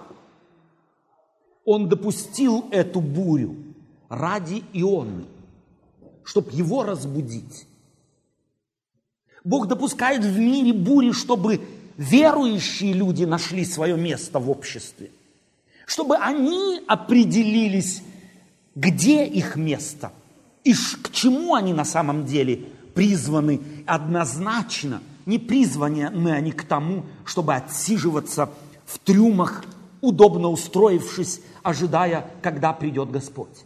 Он 1.66 1.90
допустил 1.90 2.68
эту 2.72 3.02
бурю 3.02 3.56
ради 4.10 4.64
Ионы, 4.74 5.26
чтобы 6.24 6.52
его 6.52 6.84
разбудить. 6.84 7.68
Бог 9.44 9.68
допускает 9.68 10.24
в 10.24 10.40
мире 10.40 10.72
бури, 10.72 11.12
чтобы 11.12 11.62
верующие 11.98 12.94
люди 12.94 13.26
нашли 13.26 13.66
свое 13.66 13.98
место 13.98 14.40
в 14.40 14.50
обществе 14.50 15.10
чтобы 15.88 16.18
они 16.18 16.82
определились, 16.86 18.04
где 18.76 19.26
их 19.26 19.56
место 19.56 20.12
и 20.68 20.74
к 20.74 21.12
чему 21.12 21.56
они 21.56 21.72
на 21.72 21.86
самом 21.86 22.26
деле 22.26 22.58
призваны 22.94 23.62
однозначно. 23.86 25.02
Не 25.26 25.40
призваны 25.40 26.30
они 26.30 26.52
к 26.52 26.66
тому, 26.66 27.06
чтобы 27.24 27.56
отсиживаться 27.56 28.50
в 28.86 29.00
трюмах, 29.00 29.64
удобно 30.02 30.50
устроившись, 30.50 31.40
ожидая, 31.64 32.30
когда 32.42 32.74
придет 32.74 33.10
Господь. 33.12 33.64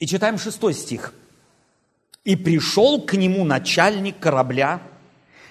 И 0.00 0.06
читаем 0.08 0.36
шестой 0.36 0.74
стих. 0.74 1.14
«И 2.24 2.34
пришел 2.34 3.00
к 3.02 3.14
нему 3.14 3.44
начальник 3.44 4.18
корабля, 4.18 4.82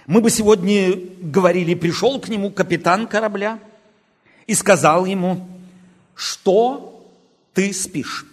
мы 0.07 0.19
бы 0.19 0.29
сегодня 0.29 0.93
говорили, 1.21 1.73
пришел 1.73 2.19
к 2.19 2.27
нему 2.27 2.51
капитан 2.51 3.07
корабля 3.07 3.59
и 4.47 4.53
сказал 4.53 5.05
ему, 5.05 5.47
что 6.13 7.07
ты 7.53 7.73
спишь. 7.73 8.25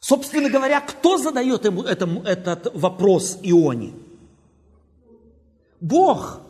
Собственно 0.00 0.50
говоря, 0.50 0.80
кто 0.80 1.16
задает 1.16 1.64
ему 1.64 1.82
этому, 1.82 2.22
этот 2.22 2.74
вопрос 2.74 3.38
Ионе? 3.42 3.94
Бог. 5.80 6.40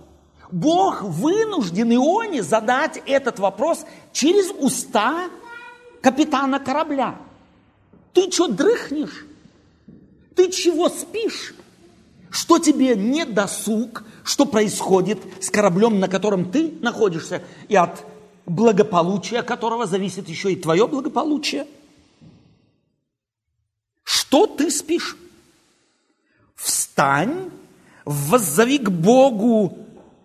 Бог 0.50 1.02
вынужден 1.02 1.92
Ионе 1.94 2.42
задать 2.42 3.00
этот 3.06 3.38
вопрос 3.38 3.84
через 4.12 4.50
уста 4.50 5.30
капитана 6.00 6.58
корабля. 6.58 7.16
Ты 8.12 8.30
что, 8.30 8.48
дрыхнешь? 8.48 9.24
Ты 10.34 10.50
чего 10.50 10.88
спишь? 10.88 11.54
Что 12.34 12.58
тебе 12.58 12.96
не 12.96 13.24
досуг? 13.24 14.02
Что 14.24 14.44
происходит 14.44 15.20
с 15.40 15.50
кораблем, 15.50 16.00
на 16.00 16.08
котором 16.08 16.50
ты 16.50 16.74
находишься, 16.80 17.42
и 17.68 17.76
от 17.76 18.04
благополучия 18.44 19.44
которого 19.44 19.86
зависит 19.86 20.28
еще 20.28 20.52
и 20.52 20.56
твое 20.56 20.88
благополучие? 20.88 21.68
Что 24.02 24.48
ты 24.48 24.72
спишь? 24.72 25.16
Встань, 26.56 27.50
воззови 28.04 28.78
к 28.78 28.90
Богу 28.90 29.78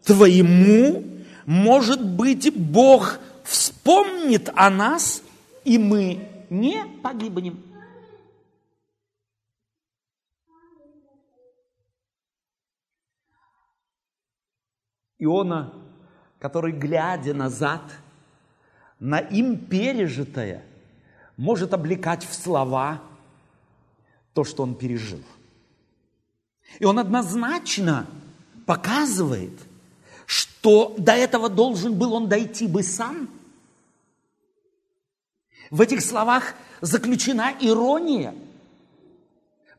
твоему, 0.03 1.03
может 1.45 2.03
быть, 2.03 2.51
Бог 2.57 3.19
вспомнит 3.43 4.49
о 4.55 4.71
нас, 4.71 5.21
и 5.63 5.77
мы 5.77 6.27
не 6.49 6.83
погибнем. 7.03 7.68
Иона, 15.19 15.73
который, 16.39 16.71
глядя 16.71 17.33
назад 17.33 17.81
на 18.99 19.19
им 19.19 19.57
пережитое, 19.57 20.63
может 21.35 21.73
облекать 21.73 22.25
в 22.25 22.33
слова 22.33 23.01
то, 24.33 24.45
что 24.45 24.63
он 24.63 24.75
пережил. 24.75 25.21
И 26.79 26.85
он 26.85 26.99
однозначно 26.99 28.07
показывает, 28.65 29.53
что 30.25 30.95
до 30.97 31.13
этого 31.13 31.49
должен 31.49 31.97
был 31.97 32.13
он 32.13 32.29
дойти 32.29 32.67
бы 32.67 32.83
сам. 32.83 33.29
В 35.69 35.81
этих 35.81 36.01
словах 36.01 36.53
заключена 36.81 37.53
ирония. 37.59 38.33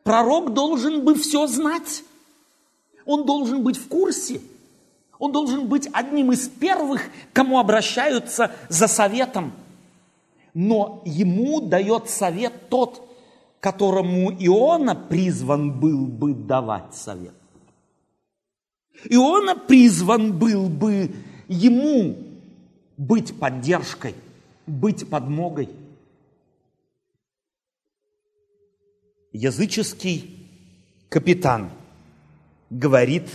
Пророк 0.02 0.52
должен 0.52 1.04
бы 1.04 1.14
все 1.14 1.46
знать. 1.46 2.04
Он 3.06 3.24
должен 3.24 3.62
быть 3.62 3.78
в 3.78 3.88
курсе– 3.88 4.42
он 5.20 5.32
должен 5.32 5.68
быть 5.68 5.88
одним 5.92 6.32
из 6.32 6.48
первых, 6.48 7.02
кому 7.34 7.58
обращаются 7.58 8.52
за 8.70 8.88
советом. 8.88 9.52
Но 10.54 11.02
ему 11.04 11.60
дает 11.60 12.08
совет 12.08 12.70
тот, 12.70 13.06
которому 13.60 14.32
Иона 14.32 14.94
призван 14.94 15.78
был 15.78 16.06
бы 16.06 16.32
давать 16.32 16.94
совет. 16.94 17.34
Иона 19.04 19.54
призван 19.56 20.36
был 20.38 20.68
бы 20.68 21.14
ему 21.48 22.16
быть 22.96 23.38
поддержкой, 23.38 24.14
быть 24.66 25.08
подмогой. 25.08 25.68
Языческий 29.32 30.48
капитан 31.10 31.70
говорит 32.70 33.28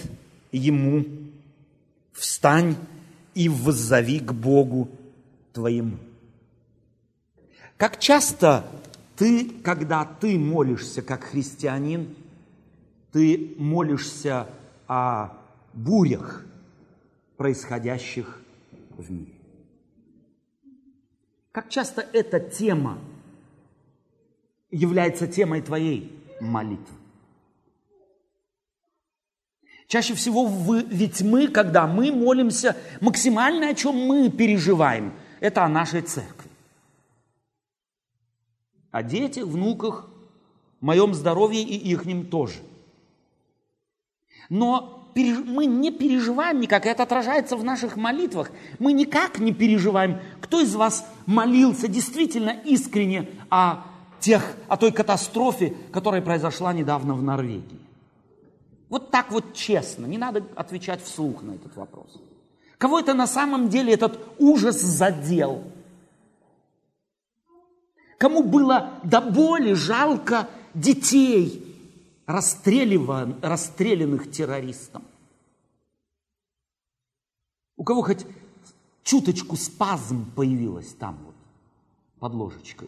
ему 0.52 1.25
встань 2.16 2.76
и 3.34 3.50
воззови 3.50 4.20
к 4.20 4.32
Богу 4.32 4.90
твоему. 5.54 5.98
Как 7.78 8.00
часто 8.00 8.66
ты, 9.18 9.50
когда 9.64 10.06
ты 10.06 10.40
молишься 10.40 11.02
как 11.02 11.26
христианин, 11.26 12.16
ты 13.12 13.54
молишься 13.58 14.48
о 14.88 15.38
бурях, 15.74 16.46
происходящих 17.38 18.42
в 18.98 19.12
мире. 19.12 19.34
Как 21.52 21.70
часто 21.70 22.02
эта 22.02 22.40
тема 22.40 22.98
является 24.72 25.28
темой 25.28 25.62
твоей 25.62 26.18
молитвы? 26.40 26.96
Чаще 29.88 30.16
всего 30.16 30.46
в, 30.46 30.84
ведь 30.88 31.22
мы, 31.22 31.48
когда 31.48 31.86
мы 31.86 32.12
молимся, 32.12 32.76
максимально 33.02 33.70
о 33.70 33.76
чем 33.76 33.96
мы 33.96 34.30
переживаем, 34.30 35.14
это 35.40 35.64
о 35.64 35.70
нашей 35.70 36.02
церкви. 36.02 36.50
О 38.92 39.04
детях, 39.04 39.46
внуках, 39.46 40.10
моем 40.82 41.14
здоровье 41.14 41.62
и 41.62 41.76
ихнем 41.92 42.26
тоже. 42.26 42.56
Но 44.50 45.06
мы 45.16 45.66
не 45.66 45.92
переживаем 45.92 46.60
никак, 46.60 46.86
это 46.86 47.04
отражается 47.04 47.56
в 47.56 47.64
наших 47.64 47.96
молитвах. 47.96 48.52
Мы 48.80 48.92
никак 48.92 49.40
не 49.40 49.54
переживаем, 49.54 50.20
кто 50.42 50.60
из 50.60 50.76
вас 50.76 51.08
молился 51.26 51.88
действительно 51.88 52.50
искренне 52.50 53.30
о, 53.50 53.84
тех, 54.20 54.56
о 54.68 54.78
той 54.78 54.92
катастрофе, 54.92 55.74
которая 55.94 56.22
произошла 56.22 56.74
недавно 56.74 57.14
в 57.14 57.24
Норвегии. 57.24 57.85
Вот 58.96 59.12
так 59.12 59.30
вот 59.30 59.54
честно, 59.54 60.06
не 60.06 60.18
надо 60.18 60.48
отвечать 60.56 61.04
вслух 61.04 61.44
на 61.44 61.52
этот 61.52 61.76
вопрос. 61.76 62.18
Кого 62.78 62.98
это 62.98 63.14
на 63.14 63.28
самом 63.28 63.68
деле 63.68 63.92
этот 63.92 64.18
ужас 64.40 64.80
задел? 64.80 65.66
Кому 68.18 68.42
было 68.42 68.98
до 69.04 69.20
боли 69.20 69.74
жалко 69.74 70.48
детей, 70.74 71.76
расстрелянных 72.26 74.32
террористом? 74.32 75.04
У 77.76 77.84
кого 77.84 78.02
хоть 78.02 78.26
чуточку 79.04 79.58
спазм 79.58 80.32
появилась 80.32 80.94
там 80.94 81.18
вот, 81.26 81.36
под 82.20 82.34
ложечкой? 82.34 82.88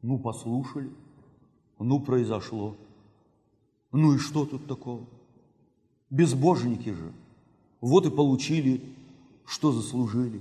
Ну, 0.00 0.18
послушали, 0.18 0.90
ну, 1.78 2.00
произошло. 2.00 2.78
Ну 3.94 4.16
и 4.16 4.18
что 4.18 4.44
тут 4.44 4.66
такого? 4.66 5.04
Безбожники 6.10 6.88
же. 6.88 7.12
Вот 7.80 8.04
и 8.06 8.10
получили, 8.10 8.82
что 9.46 9.70
заслужили. 9.70 10.40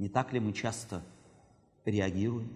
Не 0.00 0.08
так 0.08 0.32
ли 0.32 0.40
мы 0.40 0.52
часто 0.52 1.04
реагируем? 1.84 2.48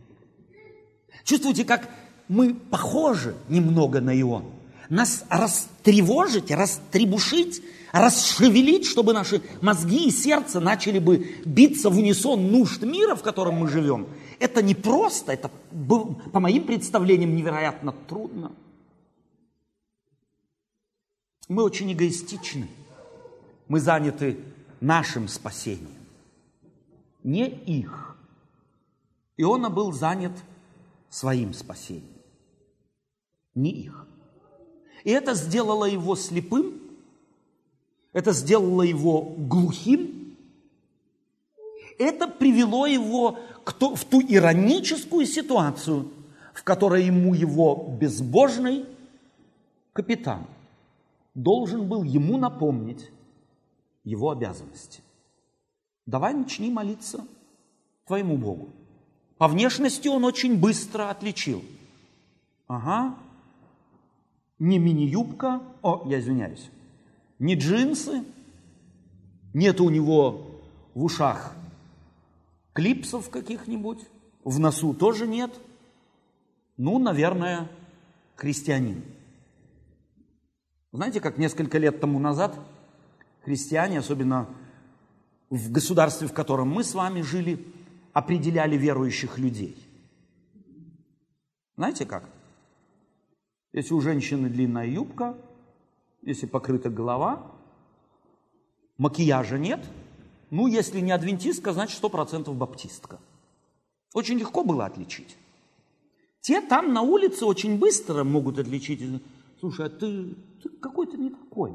Чувствуете, 1.22 1.64
как 1.64 1.88
мы 2.26 2.54
похожи 2.54 3.36
немного 3.48 4.00
на 4.00 4.20
Ион? 4.20 4.46
Нас 4.88 5.24
растревожить, 5.28 6.50
растребушить, 6.50 7.62
расшевелить, 7.92 8.86
чтобы 8.86 9.12
наши 9.12 9.40
мозги 9.60 10.08
и 10.08 10.10
сердце 10.10 10.58
начали 10.58 10.98
бы 10.98 11.36
биться 11.44 11.90
в 11.90 11.96
унисон 11.96 12.50
нужд 12.50 12.82
мира, 12.82 13.14
в 13.14 13.22
котором 13.22 13.54
мы 13.54 13.68
живем– 13.68 14.08
это 14.42 14.60
не 14.60 14.74
просто, 14.74 15.32
это 15.32 15.50
по 16.32 16.40
моим 16.40 16.66
представлениям 16.66 17.36
невероятно 17.36 17.92
трудно. 17.92 18.50
Мы 21.48 21.62
очень 21.62 21.92
эгоистичны. 21.92 22.68
Мы 23.68 23.78
заняты 23.78 24.40
нашим 24.80 25.28
спасением, 25.28 26.04
не 27.22 27.48
их. 27.48 28.16
Иона 29.36 29.70
был 29.70 29.92
занят 29.92 30.32
своим 31.08 31.54
спасением, 31.54 32.20
не 33.54 33.70
их. 33.70 34.06
И 35.04 35.10
это 35.10 35.34
сделало 35.34 35.84
его 35.84 36.16
слепым, 36.16 36.80
это 38.12 38.32
сделало 38.32 38.82
его 38.82 39.22
глухим, 39.22 40.21
это 41.98 42.28
привело 42.28 42.86
его 42.86 43.38
в 43.64 44.04
ту 44.04 44.20
ироническую 44.20 45.26
ситуацию, 45.26 46.08
в 46.54 46.62
которой 46.64 47.04
ему 47.06 47.34
его 47.34 47.96
безбожный 48.00 48.84
капитан 49.92 50.46
должен 51.34 51.88
был 51.88 52.02
ему 52.02 52.36
напомнить 52.36 53.10
его 54.04 54.30
обязанности. 54.30 55.02
Давай 56.06 56.34
начни 56.34 56.70
молиться 56.70 57.24
твоему 58.06 58.36
Богу. 58.36 58.70
По 59.38 59.48
внешности 59.48 60.08
он 60.08 60.24
очень 60.24 60.58
быстро 60.58 61.10
отличил. 61.10 61.62
Ага, 62.66 63.14
не 64.58 64.78
мини-юбка, 64.78 65.62
о, 65.82 66.04
я 66.06 66.20
извиняюсь, 66.20 66.70
не 67.38 67.54
джинсы, 67.54 68.24
нет 69.52 69.80
у 69.80 69.90
него 69.90 70.46
в 70.94 71.04
ушах 71.04 71.54
клипсов 72.72 73.30
каких-нибудь, 73.30 74.00
в 74.44 74.58
носу 74.58 74.94
тоже 74.94 75.26
нет. 75.26 75.52
Ну, 76.76 76.98
наверное, 76.98 77.68
христианин. 78.34 79.04
Знаете, 80.92 81.20
как 81.20 81.38
несколько 81.38 81.78
лет 81.78 82.00
тому 82.00 82.18
назад 82.18 82.58
христиане, 83.44 83.98
особенно 83.98 84.48
в 85.50 85.70
государстве, 85.70 86.28
в 86.28 86.32
котором 86.32 86.68
мы 86.68 86.84
с 86.84 86.94
вами 86.94 87.22
жили, 87.22 87.64
определяли 88.12 88.76
верующих 88.76 89.38
людей. 89.38 89.76
Знаете 91.76 92.04
как? 92.04 92.28
Если 93.72 93.94
у 93.94 94.00
женщины 94.00 94.50
длинная 94.50 94.86
юбка, 94.86 95.36
если 96.20 96.46
покрыта 96.46 96.90
голова, 96.90 97.50
макияжа 98.98 99.58
нет, 99.58 99.80
ну, 100.52 100.66
если 100.66 101.00
не 101.00 101.12
адвентистка, 101.12 101.72
значит, 101.72 101.96
сто 101.96 102.10
процентов 102.10 102.54
баптистка. 102.56 103.18
Очень 104.12 104.38
легко 104.38 104.62
было 104.62 104.84
отличить. 104.84 105.38
Те 106.42 106.60
там 106.60 106.92
на 106.92 107.00
улице 107.00 107.46
очень 107.46 107.78
быстро 107.78 108.22
могут 108.22 108.58
отличить. 108.58 109.00
Слушай, 109.60 109.86
а 109.86 109.88
ты, 109.88 110.34
ты 110.62 110.68
какой-то 110.68 111.16
не 111.16 111.30
такой. 111.30 111.72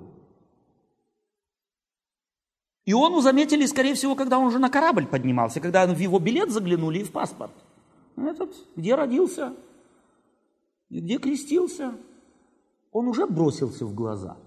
Иону 2.86 3.22
заметили, 3.22 3.66
скорее 3.66 3.96
всего, 3.96 4.16
когда 4.16 4.38
он 4.38 4.46
уже 4.46 4.60
на 4.60 4.70
корабль 4.70 5.08
поднимался, 5.08 5.60
когда 5.60 5.88
в 5.88 5.98
его 5.98 6.20
билет 6.20 6.52
заглянули 6.52 7.00
и 7.00 7.04
в 7.04 7.12
паспорт. 7.12 7.54
Этот, 8.16 8.54
где 8.76 8.94
родился, 8.94 9.56
где 10.92 11.18
крестился, 11.18 11.96
он 12.92 13.08
уже 13.08 13.26
бросился 13.26 13.88
в 13.88 13.96
глаза. 13.96 14.38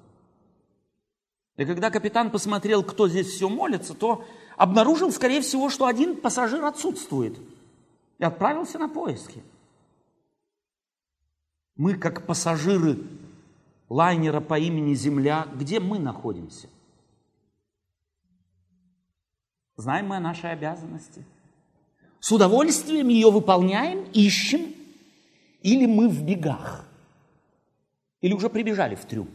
И 1.61 1.67
когда 1.67 1.91
капитан 1.91 2.31
посмотрел, 2.31 2.83
кто 2.83 3.07
здесь 3.07 3.27
все 3.27 3.47
молится, 3.47 3.93
то 3.93 4.25
обнаружил, 4.57 5.13
скорее 5.13 5.43
всего, 5.43 5.69
что 5.69 5.85
один 5.85 6.17
пассажир 6.17 6.65
отсутствует. 6.65 7.39
И 8.19 8.25
отправился 8.25 8.79
на 8.79 8.89
поиски. 8.89 9.43
Мы, 11.77 11.97
как 11.97 12.25
пассажиры 12.25 12.97
лайнера 13.91 14.41
по 14.41 14.59
имени 14.59 14.95
Земля, 14.95 15.47
где 15.55 15.81
мы 15.81 15.99
находимся? 15.99 16.71
Знаем 19.77 20.07
мы 20.07 20.17
о 20.17 20.21
нашей 20.21 20.53
обязанности? 20.53 21.27
С 22.21 22.33
удовольствием 22.33 23.09
ее 23.09 23.31
выполняем, 23.31 24.05
ищем? 24.15 24.75
Или 25.61 25.85
мы 25.85 26.09
в 26.09 26.23
бегах? 26.23 26.87
Или 28.23 28.33
уже 28.33 28.49
прибежали 28.49 28.95
в 28.95 29.05
трюм? 29.05 29.29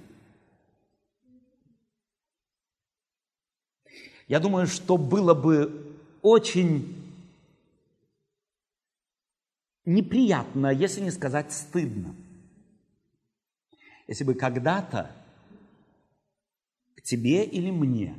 Я 4.27 4.39
думаю, 4.39 4.67
что 4.67 4.97
было 4.97 5.33
бы 5.33 5.97
очень 6.21 7.05
неприятно, 9.85 10.67
если 10.73 11.01
не 11.01 11.11
сказать 11.11 11.53
стыдно, 11.53 12.15
если 14.07 14.23
бы 14.23 14.33
когда-то 14.33 15.11
к 16.95 17.01
тебе 17.03 17.45
или 17.45 17.69
мне 17.69 18.15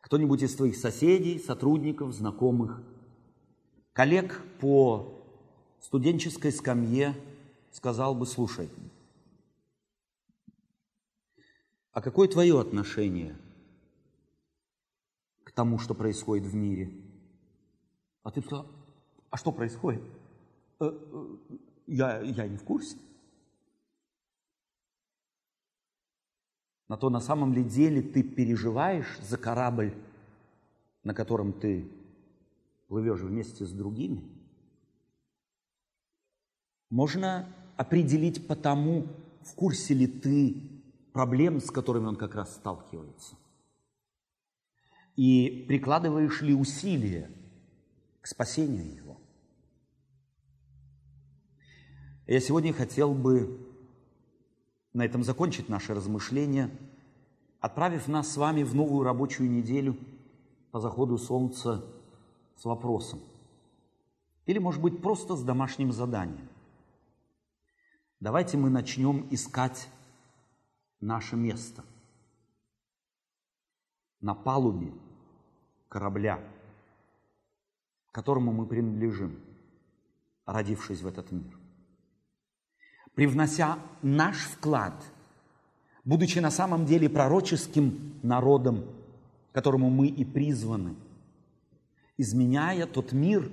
кто-нибудь 0.00 0.42
из 0.42 0.56
твоих 0.56 0.76
соседей, 0.76 1.38
сотрудников, 1.38 2.12
знакомых, 2.12 2.82
коллег 3.92 4.42
по 4.58 5.14
студенческой 5.80 6.50
скамье 6.50 7.14
сказал 7.70 8.16
бы, 8.16 8.26
слушай, 8.26 8.68
а 11.92 12.02
какое 12.02 12.26
твое 12.26 12.60
отношение 12.60 13.36
к 15.50 15.52
тому, 15.52 15.78
что 15.78 15.94
происходит 15.94 16.46
в 16.46 16.54
мире? 16.54 16.92
А 18.22 18.30
ты 18.30 18.40
сказал, 18.40 18.68
а 19.30 19.36
что 19.36 19.50
происходит? 19.50 20.02
Э, 20.78 20.90
э, 20.92 21.36
я, 21.88 22.20
я 22.20 22.46
не 22.46 22.56
в 22.56 22.62
курсе. 22.62 22.96
На 26.86 26.96
то 26.96 27.10
на 27.10 27.20
самом 27.20 27.52
ли 27.52 27.64
деле 27.64 28.00
ты 28.00 28.22
переживаешь 28.22 29.18
за 29.22 29.38
корабль, 29.38 29.92
на 31.02 31.14
котором 31.14 31.52
ты 31.52 31.90
плывешь 32.86 33.20
вместе 33.20 33.66
с 33.66 33.72
другими? 33.72 34.22
Можно 36.90 37.52
определить 37.76 38.46
по 38.46 38.54
тому, 38.54 39.08
в 39.42 39.54
курсе 39.54 39.94
ли 39.94 40.06
ты 40.06 40.62
проблем, 41.12 41.60
с 41.60 41.72
которыми 41.72 42.06
он 42.06 42.16
как 42.16 42.36
раз 42.36 42.54
сталкивается. 42.54 43.34
И 45.20 45.66
прикладываешь 45.68 46.40
ли 46.40 46.54
усилия 46.54 47.30
к 48.22 48.26
спасению 48.26 48.90
его. 48.90 49.20
Я 52.26 52.40
сегодня 52.40 52.72
хотел 52.72 53.12
бы 53.12 53.60
на 54.94 55.04
этом 55.04 55.22
закончить 55.22 55.68
наше 55.68 55.92
размышление, 55.92 56.70
отправив 57.60 58.08
нас 58.08 58.32
с 58.32 58.38
вами 58.38 58.62
в 58.62 58.74
новую 58.74 59.04
рабочую 59.04 59.50
неделю 59.50 59.98
по 60.70 60.80
заходу 60.80 61.18
солнца 61.18 61.84
с 62.56 62.64
вопросом. 62.64 63.20
Или, 64.46 64.58
может 64.58 64.80
быть, 64.80 65.02
просто 65.02 65.36
с 65.36 65.42
домашним 65.42 65.92
заданием. 65.92 66.48
Давайте 68.20 68.56
мы 68.56 68.70
начнем 68.70 69.28
искать 69.30 69.86
наше 70.98 71.36
место 71.36 71.84
на 74.22 74.34
палубе 74.34 74.94
корабля, 75.90 76.40
которому 78.10 78.52
мы 78.52 78.64
принадлежим, 78.64 79.38
родившись 80.46 81.02
в 81.02 81.06
этот 81.06 81.30
мир 81.30 81.60
привнося 83.20 83.78
наш 84.00 84.36
вклад, 84.46 84.94
будучи 86.06 86.38
на 86.38 86.50
самом 86.50 86.86
деле 86.86 87.10
пророческим 87.10 88.14
народом, 88.22 88.86
которому 89.52 89.90
мы 89.90 90.06
и 90.06 90.24
призваны, 90.24 90.94
изменяя 92.16 92.86
тот 92.86 93.12
мир, 93.12 93.52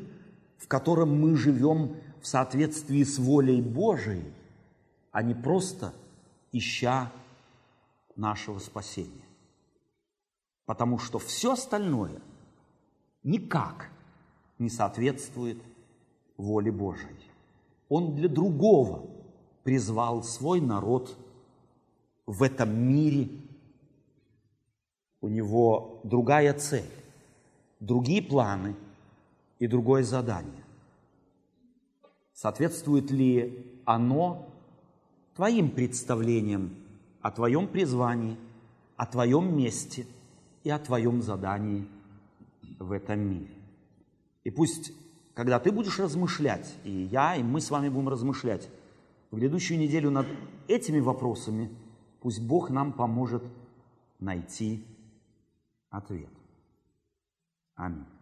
в 0.57 0.69
котором 0.69 1.19
мы 1.19 1.35
живем 1.35 1.97
в 2.21 2.27
соответствии 2.27 3.03
с 3.03 3.19
волей 3.19 3.61
Божией, 3.61 4.23
а 5.11 5.21
не 5.21 5.33
просто 5.33 5.93
ища 6.53 7.11
нашего 8.15 8.59
спасения. 8.59 9.26
Потому 10.67 10.99
что 10.99 11.17
все 11.17 11.53
остальное 11.53 12.21
никак 13.23 13.89
не 14.59 14.69
соответствует 14.69 15.57
воле 16.35 16.73
Божией. 16.73 17.31
Он 17.87 18.15
для 18.15 18.27
другого 18.27 19.09
призвал 19.63 20.23
свой 20.23 20.59
народ 20.59 21.17
в 22.25 22.43
этом 22.43 22.77
мире. 22.77 23.29
У 25.21 25.29
него 25.29 26.01
другая 26.03 26.53
цель, 26.53 26.91
другие 27.79 28.21
планы 28.21 28.75
и 29.59 29.67
другое 29.67 30.03
задание. 30.03 30.65
Соответствует 32.33 33.09
ли 33.09 33.65
оно 33.85 34.45
твоим 35.33 35.71
представлениям 35.71 36.75
о 37.21 37.31
твоем 37.31 37.69
призвании, 37.69 38.35
о 38.97 39.05
твоем 39.05 39.57
месте 39.57 40.05
и 40.67 40.69
о 40.69 40.79
твоем 40.79 41.21
задании 41.21 41.87
в 42.77 42.91
этом 42.91 43.19
мире? 43.21 43.53
И 44.43 44.51
пусть, 44.51 44.91
когда 45.33 45.59
ты 45.59 45.71
будешь 45.71 45.97
размышлять, 45.97 46.75
и 46.83 46.91
я, 46.91 47.37
и 47.37 47.43
мы 47.43 47.61
с 47.61 47.71
вами 47.71 47.87
будем 47.87 48.09
размышлять 48.09 48.67
в 49.31 49.37
грядущую 49.37 49.79
неделю 49.79 50.11
над 50.11 50.27
этими 50.67 50.99
вопросами 50.99 51.69
пусть 52.19 52.41
Бог 52.41 52.69
нам 52.69 52.91
поможет 52.91 53.43
найти 54.19 54.85
ответ. 55.89 56.29
Аминь. 57.75 58.16